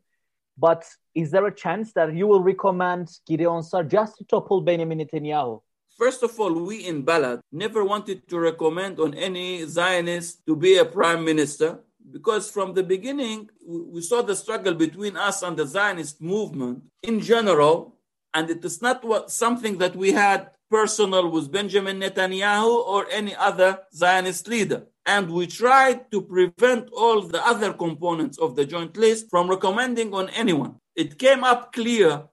But 0.58 0.84
is 1.16 1.32
there 1.32 1.48
a 1.48 1.56
chance 1.56 1.94
that 1.94 2.13
you 2.13 2.27
will 2.27 2.44
recommend 2.44 3.08
Gideon 3.25 3.63
Sa'ar 3.63 3.86
just 3.86 4.18
to 4.18 4.25
topple 4.25 4.60
Benjamin 4.60 5.00
Netanyahu? 5.00 5.62
First 5.98 6.22
of 6.22 6.39
all, 6.39 6.54
we 6.54 6.86
in 6.86 7.04
Balad 7.04 7.42
never 7.51 7.84
wanted 7.84 8.27
to 8.30 8.39
recommend 8.39 9.00
on 9.00 9.13
any 9.16 9.66
Zionist 9.66 10.46
to 10.46 10.56
be 10.56 10.77
a 10.77 10.86
prime 10.86 11.25
minister 11.25 11.80
because 12.12 12.51
from 12.51 12.74
the 12.74 12.84
beginning 12.84 13.50
we 13.66 14.01
saw 14.01 14.22
the 14.22 14.36
struggle 14.36 14.75
between 14.75 15.18
us 15.18 15.42
and 15.42 15.58
the 15.58 15.66
Zionist 15.66 16.22
movement 16.22 16.84
in 17.01 17.20
general, 17.20 17.96
and 18.34 18.50
it 18.50 18.63
is 18.63 18.82
not 18.82 19.04
what, 19.04 19.32
something 19.32 19.80
that 19.80 19.96
we 19.96 20.12
had 20.12 20.51
personal 20.70 21.30
with 21.32 21.51
Benjamin 21.51 22.00
Netanyahu 22.00 22.86
or 22.86 23.07
any 23.10 23.36
other 23.36 23.79
Zionist 23.94 24.48
leader 24.48 24.86
and 25.07 25.31
we 25.31 25.48
tried 25.48 26.12
to 26.12 26.22
prevent 26.22 26.90
all 26.92 27.22
the 27.22 27.44
other 27.48 27.72
components 27.74 28.38
of 28.38 28.55
the 28.57 28.66
joint 28.66 28.96
list 28.98 29.29
from 29.29 29.50
recommending 29.50 30.14
on 30.14 30.29
anyone. 30.29 30.75
It 30.96 31.18
came 31.18 31.46
up 31.46 31.72
clear 31.72 32.24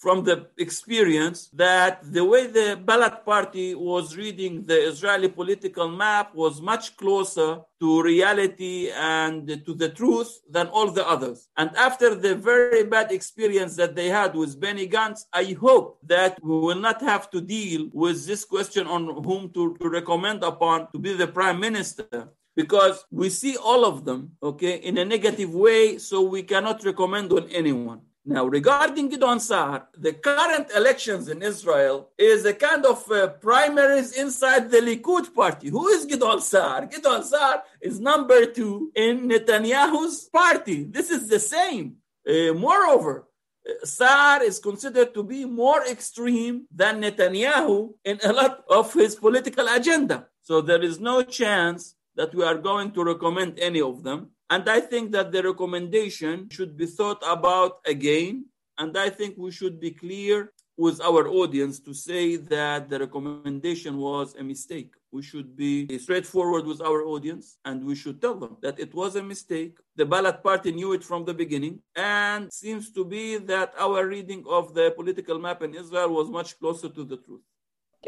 from 0.00 0.24
the 0.24 0.46
experience 0.56 1.50
that 1.52 2.00
the 2.10 2.24
way 2.24 2.46
the 2.46 2.80
Balad 2.82 3.22
party 3.22 3.74
was 3.74 4.16
reading 4.16 4.64
the 4.64 4.88
Israeli 4.88 5.28
political 5.28 5.88
map 5.88 6.34
was 6.34 6.62
much 6.62 6.96
closer 6.96 7.60
to 7.80 8.02
reality 8.02 8.90
and 8.90 9.62
to 9.66 9.74
the 9.74 9.90
truth 9.90 10.40
than 10.48 10.68
all 10.68 10.90
the 10.90 11.06
others. 11.06 11.48
And 11.58 11.70
after 11.76 12.14
the 12.14 12.34
very 12.34 12.84
bad 12.84 13.12
experience 13.12 13.76
that 13.76 13.94
they 13.94 14.08
had 14.08 14.34
with 14.34 14.58
Benny 14.58 14.88
Gantz, 14.88 15.26
I 15.34 15.56
hope 15.60 15.98
that 16.06 16.42
we 16.42 16.58
will 16.58 16.80
not 16.88 17.02
have 17.02 17.30
to 17.32 17.40
deal 17.42 17.90
with 17.92 18.26
this 18.26 18.46
question 18.46 18.86
on 18.86 19.22
whom 19.22 19.50
to, 19.50 19.76
to 19.82 19.88
recommend 19.88 20.42
upon 20.42 20.90
to 20.92 20.98
be 20.98 21.12
the 21.12 21.26
prime 21.26 21.60
minister 21.60 22.30
because 22.56 23.04
we 23.10 23.28
see 23.28 23.56
all 23.56 23.84
of 23.84 24.04
them 24.04 24.32
okay 24.42 24.76
in 24.76 24.98
a 24.98 25.04
negative 25.04 25.54
way 25.54 25.98
so 25.98 26.20
we 26.20 26.42
cannot 26.42 26.84
recommend 26.84 27.30
on 27.32 27.48
anyone 27.50 28.00
now, 28.24 28.44
regarding 28.44 29.10
Gidon 29.10 29.40
Sa'ar, 29.40 29.88
the 29.96 30.12
current 30.12 30.70
elections 30.76 31.28
in 31.28 31.42
Israel 31.42 32.10
is 32.18 32.44
a 32.44 32.52
kind 32.52 32.84
of 32.84 33.10
uh, 33.10 33.28
primaries 33.28 34.12
inside 34.12 34.70
the 34.70 34.78
Likud 34.78 35.34
party. 35.34 35.70
Who 35.70 35.88
is 35.88 36.06
Gidon 36.06 36.40
Sa'ar? 36.42 36.86
Gidon 36.86 37.24
Sa'ar 37.24 37.62
is 37.80 37.98
number 37.98 38.44
two 38.44 38.92
in 38.94 39.26
Netanyahu's 39.26 40.28
party. 40.28 40.84
This 40.84 41.10
is 41.10 41.28
the 41.28 41.40
same. 41.40 41.96
Uh, 42.28 42.52
moreover, 42.52 43.26
uh, 43.66 43.86
Sa'ar 43.86 44.42
is 44.42 44.58
considered 44.58 45.14
to 45.14 45.22
be 45.22 45.46
more 45.46 45.86
extreme 45.86 46.66
than 46.70 47.00
Netanyahu 47.00 47.94
in 48.04 48.20
a 48.22 48.34
lot 48.34 48.64
of 48.68 48.92
his 48.92 49.14
political 49.14 49.66
agenda. 49.66 50.26
So 50.42 50.60
there 50.60 50.82
is 50.82 51.00
no 51.00 51.22
chance 51.22 51.94
that 52.16 52.34
we 52.34 52.44
are 52.44 52.58
going 52.58 52.92
to 52.92 53.02
recommend 53.02 53.58
any 53.58 53.80
of 53.80 54.02
them. 54.02 54.28
And 54.50 54.68
I 54.68 54.80
think 54.80 55.12
that 55.12 55.30
the 55.30 55.44
recommendation 55.44 56.48
should 56.50 56.76
be 56.76 56.86
thought 56.86 57.22
about 57.24 57.78
again. 57.86 58.46
And 58.78 58.98
I 58.98 59.08
think 59.08 59.36
we 59.38 59.52
should 59.52 59.78
be 59.78 59.92
clear 59.92 60.52
with 60.76 61.00
our 61.02 61.28
audience 61.28 61.78
to 61.78 61.92
say 61.94 62.36
that 62.36 62.88
the 62.88 62.98
recommendation 62.98 63.98
was 63.98 64.34
a 64.34 64.42
mistake. 64.42 64.94
We 65.12 65.22
should 65.22 65.54
be 65.54 65.98
straightforward 65.98 66.64
with 66.66 66.80
our 66.80 67.04
audience 67.04 67.58
and 67.64 67.84
we 67.84 67.94
should 67.94 68.20
tell 68.20 68.34
them 68.34 68.56
that 68.62 68.80
it 68.80 68.92
was 68.94 69.14
a 69.14 69.22
mistake. 69.22 69.76
The 69.96 70.06
Balad 70.06 70.42
party 70.42 70.72
knew 70.72 70.94
it 70.94 71.04
from 71.04 71.24
the 71.24 71.34
beginning 71.34 71.80
and 71.94 72.50
seems 72.52 72.90
to 72.92 73.04
be 73.04 73.36
that 73.36 73.74
our 73.78 74.06
reading 74.06 74.42
of 74.48 74.74
the 74.74 74.90
political 74.96 75.38
map 75.38 75.62
in 75.62 75.74
Israel 75.74 76.10
was 76.10 76.30
much 76.30 76.58
closer 76.58 76.88
to 76.88 77.04
the 77.04 77.18
truth. 77.18 77.42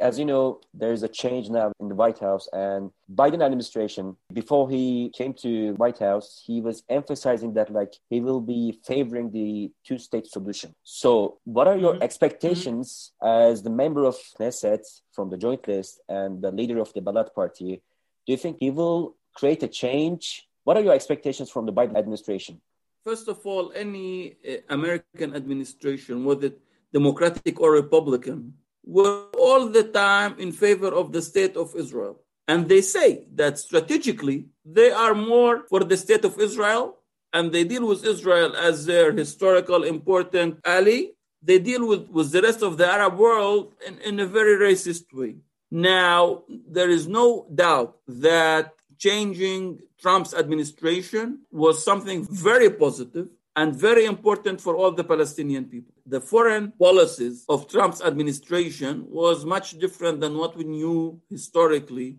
As 0.00 0.18
you 0.18 0.24
know, 0.24 0.60
there's 0.72 1.02
a 1.02 1.08
change 1.08 1.50
now 1.50 1.72
in 1.78 1.88
the 1.88 1.94
White 1.94 2.18
House, 2.18 2.48
and 2.52 2.90
Biden 3.14 3.44
administration, 3.44 4.16
before 4.32 4.70
he 4.70 5.10
came 5.14 5.34
to 5.34 5.74
White 5.74 5.98
House, 5.98 6.42
he 6.46 6.60
was 6.62 6.82
emphasizing 6.88 7.52
that 7.54 7.70
like 7.70 7.92
he 8.08 8.20
will 8.20 8.40
be 8.40 8.80
favoring 8.84 9.30
the 9.30 9.70
two-state 9.84 10.26
solution. 10.26 10.74
So, 10.82 11.38
what 11.44 11.68
are 11.68 11.76
your 11.76 11.94
mm-hmm. 11.94 12.02
expectations 12.02 13.12
mm-hmm. 13.22 13.52
as 13.52 13.62
the 13.62 13.70
member 13.70 14.04
of 14.04 14.16
Knesset 14.38 14.84
from 15.12 15.28
the 15.28 15.36
Joint 15.36 15.68
List 15.68 16.00
and 16.08 16.40
the 16.40 16.50
leader 16.50 16.80
of 16.80 16.92
the 16.94 17.02
Balad 17.02 17.34
Party? 17.34 17.82
Do 18.26 18.32
you 18.32 18.38
think 18.38 18.56
he 18.60 18.70
will 18.70 19.16
create 19.34 19.62
a 19.62 19.68
change? 19.68 20.48
What 20.64 20.76
are 20.76 20.82
your 20.82 20.94
expectations 20.94 21.50
from 21.50 21.66
the 21.66 21.72
Biden 21.72 21.96
administration? 21.96 22.60
First 23.04 23.28
of 23.28 23.44
all, 23.44 23.72
any 23.74 24.36
uh, 24.48 24.58
American 24.70 25.34
administration, 25.34 26.24
whether 26.24 26.52
Democratic 26.92 27.60
or 27.60 27.72
Republican, 27.72 28.54
were 28.84 29.26
all 29.38 29.68
the 29.68 29.84
time 29.84 30.38
in 30.38 30.52
favor 30.52 30.88
of 30.88 31.12
the 31.12 31.22
state 31.22 31.56
of 31.56 31.74
Israel. 31.76 32.20
And 32.48 32.68
they 32.68 32.82
say 32.82 33.26
that 33.34 33.58
strategically, 33.58 34.46
they 34.64 34.90
are 34.90 35.14
more 35.14 35.64
for 35.68 35.84
the 35.84 35.96
state 35.96 36.24
of 36.24 36.38
Israel 36.40 36.98
and 37.32 37.50
they 37.52 37.64
deal 37.64 37.86
with 37.86 38.04
Israel 38.04 38.54
as 38.56 38.84
their 38.84 39.12
historical 39.12 39.84
important 39.84 40.58
ally. 40.64 41.06
They 41.42 41.58
deal 41.58 41.86
with, 41.86 42.08
with 42.08 42.30
the 42.30 42.42
rest 42.42 42.62
of 42.62 42.76
the 42.76 42.86
Arab 42.86 43.18
world 43.18 43.74
in, 43.86 43.98
in 43.98 44.20
a 44.20 44.26
very 44.26 44.56
racist 44.72 45.12
way. 45.12 45.36
Now, 45.70 46.42
there 46.68 46.90
is 46.90 47.08
no 47.08 47.46
doubt 47.54 47.96
that 48.06 48.74
changing 48.98 49.80
Trump's 50.00 50.34
administration 50.34 51.40
was 51.50 51.84
something 51.84 52.26
very 52.30 52.70
positive 52.70 53.28
and 53.56 53.76
very 53.76 54.04
important 54.06 54.60
for 54.60 54.76
all 54.76 54.92
the 54.92 55.04
Palestinian 55.04 55.66
people. 55.66 55.94
The 56.06 56.20
foreign 56.20 56.72
policies 56.72 57.44
of 57.48 57.68
Trump's 57.68 58.00
administration 58.00 59.04
was 59.08 59.44
much 59.44 59.78
different 59.78 60.20
than 60.20 60.38
what 60.38 60.56
we 60.56 60.64
knew 60.64 61.20
historically 61.28 62.18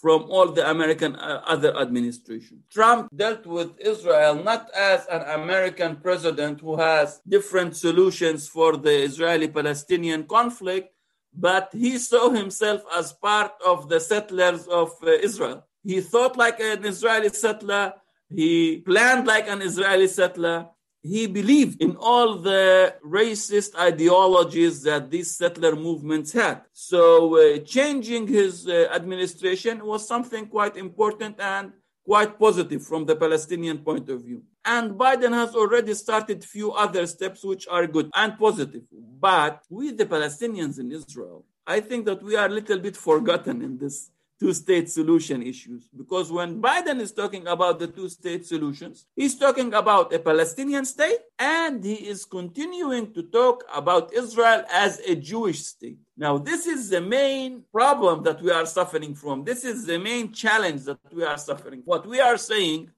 from 0.00 0.22
all 0.30 0.48
the 0.48 0.68
American 0.70 1.14
uh, 1.16 1.42
other 1.46 1.76
administrations. 1.76 2.62
Trump 2.70 3.08
dealt 3.14 3.44
with 3.44 3.78
Israel 3.78 4.42
not 4.42 4.70
as 4.74 5.06
an 5.08 5.22
American 5.40 5.96
president 5.96 6.60
who 6.60 6.76
has 6.76 7.20
different 7.28 7.76
solutions 7.76 8.48
for 8.48 8.78
the 8.78 9.02
Israeli 9.02 9.48
Palestinian 9.48 10.24
conflict, 10.24 10.88
but 11.34 11.68
he 11.72 11.98
saw 11.98 12.30
himself 12.30 12.82
as 12.96 13.12
part 13.12 13.52
of 13.64 13.90
the 13.90 14.00
settlers 14.00 14.66
of 14.66 14.90
uh, 15.02 15.10
Israel. 15.10 15.66
He 15.84 16.00
thought 16.00 16.36
like 16.36 16.60
an 16.60 16.84
Israeli 16.84 17.28
settler, 17.28 17.94
he 18.34 18.78
planned 18.78 19.26
like 19.26 19.48
an 19.48 19.60
Israeli 19.62 20.06
settler, 20.06 20.68
he 21.02 21.26
believed 21.26 21.80
in 21.82 21.96
all 21.96 22.36
the 22.36 22.94
racist 23.04 23.74
ideologies 23.78 24.82
that 24.82 25.10
these 25.10 25.36
settler 25.36 25.74
movements 25.74 26.32
had. 26.32 26.62
So 26.72 27.36
uh, 27.36 27.58
changing 27.58 28.26
his 28.28 28.68
uh, 28.68 28.88
administration 28.92 29.84
was 29.84 30.06
something 30.06 30.46
quite 30.46 30.76
important 30.76 31.40
and 31.40 31.72
quite 32.04 32.38
positive 32.38 32.84
from 32.84 33.06
the 33.06 33.16
Palestinian 33.16 33.78
point 33.78 34.08
of 34.10 34.22
view. 34.22 34.42
And 34.64 34.92
Biden 34.92 35.32
has 35.32 35.54
already 35.54 35.94
started 35.94 36.44
few 36.44 36.72
other 36.72 37.06
steps 37.06 37.42
which 37.42 37.66
are 37.68 37.86
good 37.86 38.10
and 38.14 38.38
positive. 38.38 38.82
But 38.92 39.62
we, 39.70 39.92
the 39.92 40.06
Palestinians 40.06 40.78
in 40.78 40.92
Israel, 40.92 41.46
I 41.66 41.80
think 41.80 42.04
that 42.06 42.22
we 42.22 42.36
are 42.36 42.46
a 42.46 42.50
little 42.50 42.78
bit 42.78 42.96
forgotten 42.96 43.62
in 43.62 43.78
this 43.78 44.10
two 44.40 44.54
state 44.54 44.90
solution 44.90 45.42
issues. 45.42 45.88
Because 45.96 46.32
when 46.32 46.60
Biden 46.62 46.98
is 46.98 47.12
talking 47.12 47.46
about 47.46 47.78
the 47.78 47.86
two 47.86 48.08
state 48.08 48.46
solutions, 48.46 49.06
he's 49.14 49.36
talking 49.36 49.74
about 49.74 50.14
a 50.14 50.18
Palestinian 50.18 50.86
state 50.86 51.18
and 51.38 51.84
he 51.84 51.94
is 51.94 52.24
continuing 52.24 53.12
to 53.12 53.22
talk 53.24 53.64
about 53.72 54.14
Israel 54.14 54.64
as 54.72 54.98
a 55.00 55.14
Jewish 55.14 55.60
state. 55.60 55.98
Now, 56.16 56.38
this 56.38 56.66
is 56.66 56.88
the 56.88 57.02
main 57.02 57.64
problem 57.70 58.22
that 58.24 58.40
we 58.40 58.50
are 58.50 58.66
suffering 58.66 59.14
from. 59.14 59.44
This 59.44 59.62
is 59.64 59.84
the 59.84 59.98
main 59.98 60.32
challenge 60.32 60.84
that 60.84 60.98
we 61.12 61.22
are 61.22 61.38
suffering. 61.38 61.82
What 61.84 62.06
we 62.06 62.20
are 62.20 62.38
saying 62.38 62.90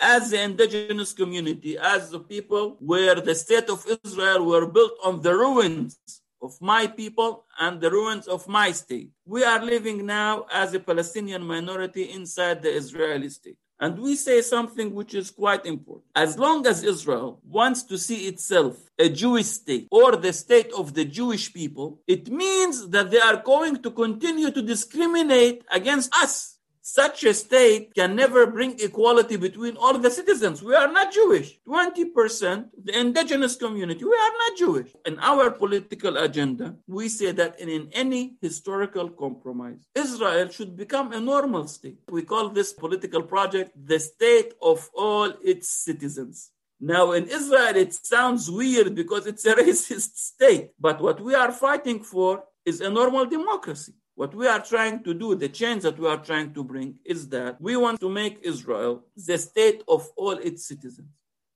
as 0.00 0.30
the 0.30 0.40
indigenous 0.40 1.12
community, 1.12 1.76
as 1.76 2.10
the 2.10 2.20
people 2.20 2.76
where 2.80 3.16
the 3.16 3.34
state 3.34 3.68
of 3.68 3.84
Israel 4.04 4.46
were 4.46 4.66
built 4.66 4.92
on 5.04 5.20
the 5.20 5.34
ruins 5.34 5.98
of 6.40 6.60
my 6.60 6.86
people 6.86 7.44
and 7.58 7.80
the 7.80 7.90
ruins 7.90 8.26
of 8.26 8.46
my 8.48 8.72
state. 8.72 9.10
We 9.24 9.44
are 9.44 9.64
living 9.64 10.06
now 10.06 10.46
as 10.52 10.74
a 10.74 10.80
Palestinian 10.80 11.42
minority 11.42 12.10
inside 12.10 12.62
the 12.62 12.70
Israeli 12.70 13.30
state. 13.30 13.58
And 13.80 13.98
we 13.98 14.16
say 14.16 14.40
something 14.40 14.92
which 14.92 15.14
is 15.14 15.30
quite 15.30 15.64
important. 15.64 16.06
As 16.16 16.36
long 16.36 16.66
as 16.66 16.82
Israel 16.82 17.40
wants 17.44 17.84
to 17.84 17.96
see 17.96 18.26
itself 18.26 18.76
a 18.98 19.08
Jewish 19.08 19.46
state 19.46 19.86
or 19.92 20.16
the 20.16 20.32
state 20.32 20.72
of 20.76 20.94
the 20.94 21.04
Jewish 21.04 21.52
people, 21.52 22.00
it 22.08 22.28
means 22.28 22.88
that 22.88 23.12
they 23.12 23.20
are 23.20 23.36
going 23.36 23.80
to 23.82 23.90
continue 23.92 24.50
to 24.50 24.62
discriminate 24.62 25.62
against 25.70 26.12
us 26.16 26.57
such 26.88 27.22
a 27.24 27.34
state 27.34 27.94
can 27.94 28.16
never 28.16 28.46
bring 28.46 28.80
equality 28.80 29.36
between 29.36 29.76
all 29.76 29.98
the 29.98 30.10
citizens. 30.10 30.62
We 30.62 30.74
are 30.74 30.90
not 30.90 31.12
Jewish. 31.12 31.58
20%, 31.68 32.68
the 32.82 32.98
indigenous 32.98 33.56
community, 33.56 34.04
we 34.04 34.18
are 34.26 34.36
not 34.42 34.56
Jewish. 34.56 34.90
In 35.04 35.18
our 35.18 35.50
political 35.50 36.16
agenda, 36.16 36.76
we 36.86 37.10
say 37.10 37.32
that 37.32 37.60
in, 37.60 37.90
any 37.92 38.36
historical 38.40 39.10
compromise, 39.10 39.80
Israel 39.94 40.48
should 40.48 40.76
become 40.78 41.12
a 41.12 41.20
normal 41.20 41.66
state. 41.68 41.98
We 42.08 42.22
call 42.22 42.48
this 42.48 42.72
political 42.72 43.22
project 43.22 43.70
the 43.92 44.00
state 44.00 44.54
of 44.62 44.88
all 44.94 45.30
its 45.44 45.68
citizens. 45.68 46.50
Now, 46.80 47.12
in 47.12 47.24
Israel, 47.24 47.76
it 47.76 47.92
sounds 47.92 48.50
weird 48.50 48.94
because 48.94 49.26
it's 49.26 49.44
a 49.44 49.54
racist 49.62 50.16
state. 50.16 50.70
But 50.80 51.02
what 51.02 51.20
we 51.20 51.34
are 51.34 51.52
fighting 51.52 52.02
for 52.02 52.44
is 52.64 52.80
a 52.80 52.88
normal 52.88 53.26
democracy. 53.26 53.92
What 54.18 54.34
we 54.34 54.48
are 54.48 54.58
trying 54.58 55.04
to 55.04 55.14
do, 55.14 55.36
the 55.36 55.48
change 55.48 55.84
that 55.84 55.96
we 55.96 56.08
are 56.08 56.16
trying 56.16 56.52
to 56.54 56.64
bring, 56.64 56.96
is 57.04 57.28
that 57.28 57.60
we 57.60 57.76
want 57.76 58.00
to 58.00 58.08
make 58.10 58.40
Israel 58.42 59.04
the 59.14 59.38
state 59.38 59.84
of 59.86 60.10
all 60.16 60.36
its 60.48 60.66
citizens 60.66 61.10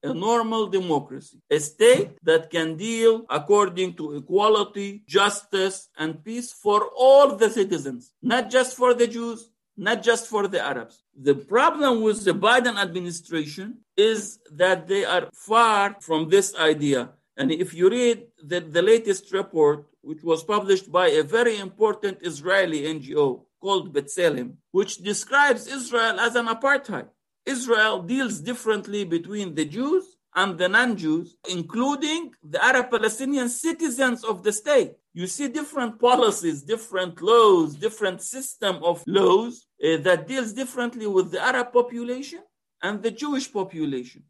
a 0.05 0.15
normal 0.15 0.69
democracy, 0.69 1.39
a 1.51 1.59
state 1.59 2.11
that 2.23 2.51
can 2.51 2.77
deal 2.77 3.25
according 3.31 3.95
to 3.95 4.17
equality, 4.17 5.03
justice, 5.09 5.89
and 5.99 6.25
peace 6.25 6.53
for 6.53 6.89
all 6.97 7.35
the 7.35 7.51
citizens, 7.51 8.13
not 8.23 8.49
just 8.49 8.77
for 8.77 8.95
the 8.95 9.09
Jews, 9.09 9.51
not 9.77 10.03
just 10.05 10.29
for 10.29 10.47
the 10.47 10.61
Arabs. 10.61 11.03
The 11.21 11.35
problem 11.35 12.03
with 12.03 12.25
the 12.25 12.33
Biden 12.33 12.77
administration 12.77 13.79
is 13.97 14.39
that 14.53 14.87
they 14.87 15.05
are 15.05 15.29
far 15.33 15.97
from 16.01 16.29
this 16.29 16.55
idea. 16.57 17.11
And 17.37 17.51
if 17.51 17.75
you 17.75 17.91
read 17.91 18.27
the, 18.41 18.61
the 18.61 18.83
latest 18.83 19.33
report 19.33 19.87
which 20.03 20.23
was 20.23 20.45
published 20.45 20.91
by 20.91 21.09
a 21.09 21.23
very 21.23 21.59
important 21.59 22.19
Israeli 22.23 22.83
NGO 22.83 23.45
called 23.61 23.95
B'Tselem, 23.95 24.55
which 24.73 24.99
describes 24.99 25.67
Israel 25.67 26.21
as 26.21 26.35
an 26.35 26.47
apartheid. 26.47 27.09
Israel 27.47 28.03
deals 28.03 28.41
differently 28.41 29.05
between 29.05 29.55
the 29.55 29.65
Jews 29.65 30.17
and 30.35 30.59
the 30.59 30.69
non 30.69 30.97
Jews, 30.97 31.37
including 31.49 32.33
the 32.43 32.63
Arab 32.65 32.91
Palestinian 32.91 33.49
citizens 33.49 34.25
of 34.25 34.43
the 34.43 34.53
state. 34.53 34.93
You 35.15 35.27
see 35.27 35.49
different 35.49 36.01
policies, 36.01 36.63
different 36.63 37.21
laws, 37.21 37.75
different 37.75 38.23
system 38.23 38.77
of 38.83 39.03
laws 39.07 39.67
uh, 39.85 39.99
that 39.99 40.27
deals 40.27 40.53
differently 40.53 41.07
with 41.07 41.31
the 41.33 41.41
Arab 41.41 41.73
population 41.73 42.41
and 42.83 43.03
the 43.03 43.11
Jewish 43.11 43.53
population. 43.53 44.23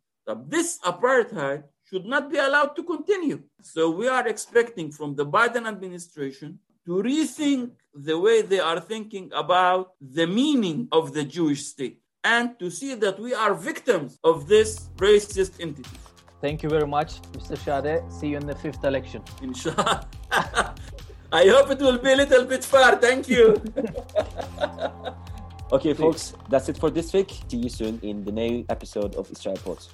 This 0.46 0.78
apartheid 0.84 1.64
should 1.92 2.06
not 2.06 2.30
be 2.30 2.38
allowed 2.38 2.74
to 2.74 2.82
continue. 2.82 3.42
So 3.60 3.90
we 3.90 4.08
are 4.08 4.26
expecting 4.26 4.90
from 4.90 5.14
the 5.14 5.26
Biden 5.26 5.68
administration 5.68 6.58
to 6.86 6.92
rethink 7.02 7.72
the 7.94 8.18
way 8.18 8.40
they 8.40 8.60
are 8.60 8.80
thinking 8.80 9.30
about 9.34 9.92
the 10.00 10.26
meaning 10.26 10.88
of 10.90 11.12
the 11.12 11.24
Jewish 11.24 11.62
state 11.66 12.00
and 12.24 12.58
to 12.60 12.70
see 12.70 12.94
that 12.94 13.18
we 13.20 13.34
are 13.34 13.52
victims 13.52 14.18
of 14.24 14.48
this 14.48 14.88
racist 14.96 15.60
entity. 15.60 15.98
Thank 16.40 16.62
you 16.62 16.70
very 16.70 16.86
much, 16.86 17.20
Mr. 17.36 17.56
Shahadeh. 17.62 18.10
See 18.10 18.28
you 18.28 18.38
in 18.38 18.46
the 18.46 18.54
fifth 18.54 18.82
election. 18.84 19.22
Inshallah. 19.42 20.08
I 21.40 21.44
hope 21.54 21.70
it 21.70 21.78
will 21.78 21.98
be 21.98 22.12
a 22.12 22.16
little 22.16 22.44
bit 22.46 22.64
far. 22.64 22.96
Thank 22.96 23.28
you. 23.28 23.62
okay, 25.72 25.92
folks, 25.92 26.32
that's 26.48 26.68
it 26.70 26.78
for 26.78 26.90
this 26.90 27.12
week. 27.12 27.30
See 27.48 27.58
you 27.58 27.68
soon 27.68 28.00
in 28.02 28.24
the 28.24 28.32
new 28.32 28.64
episode 28.70 29.14
of 29.14 29.30
Israel 29.30 29.58
Pods. 29.64 29.90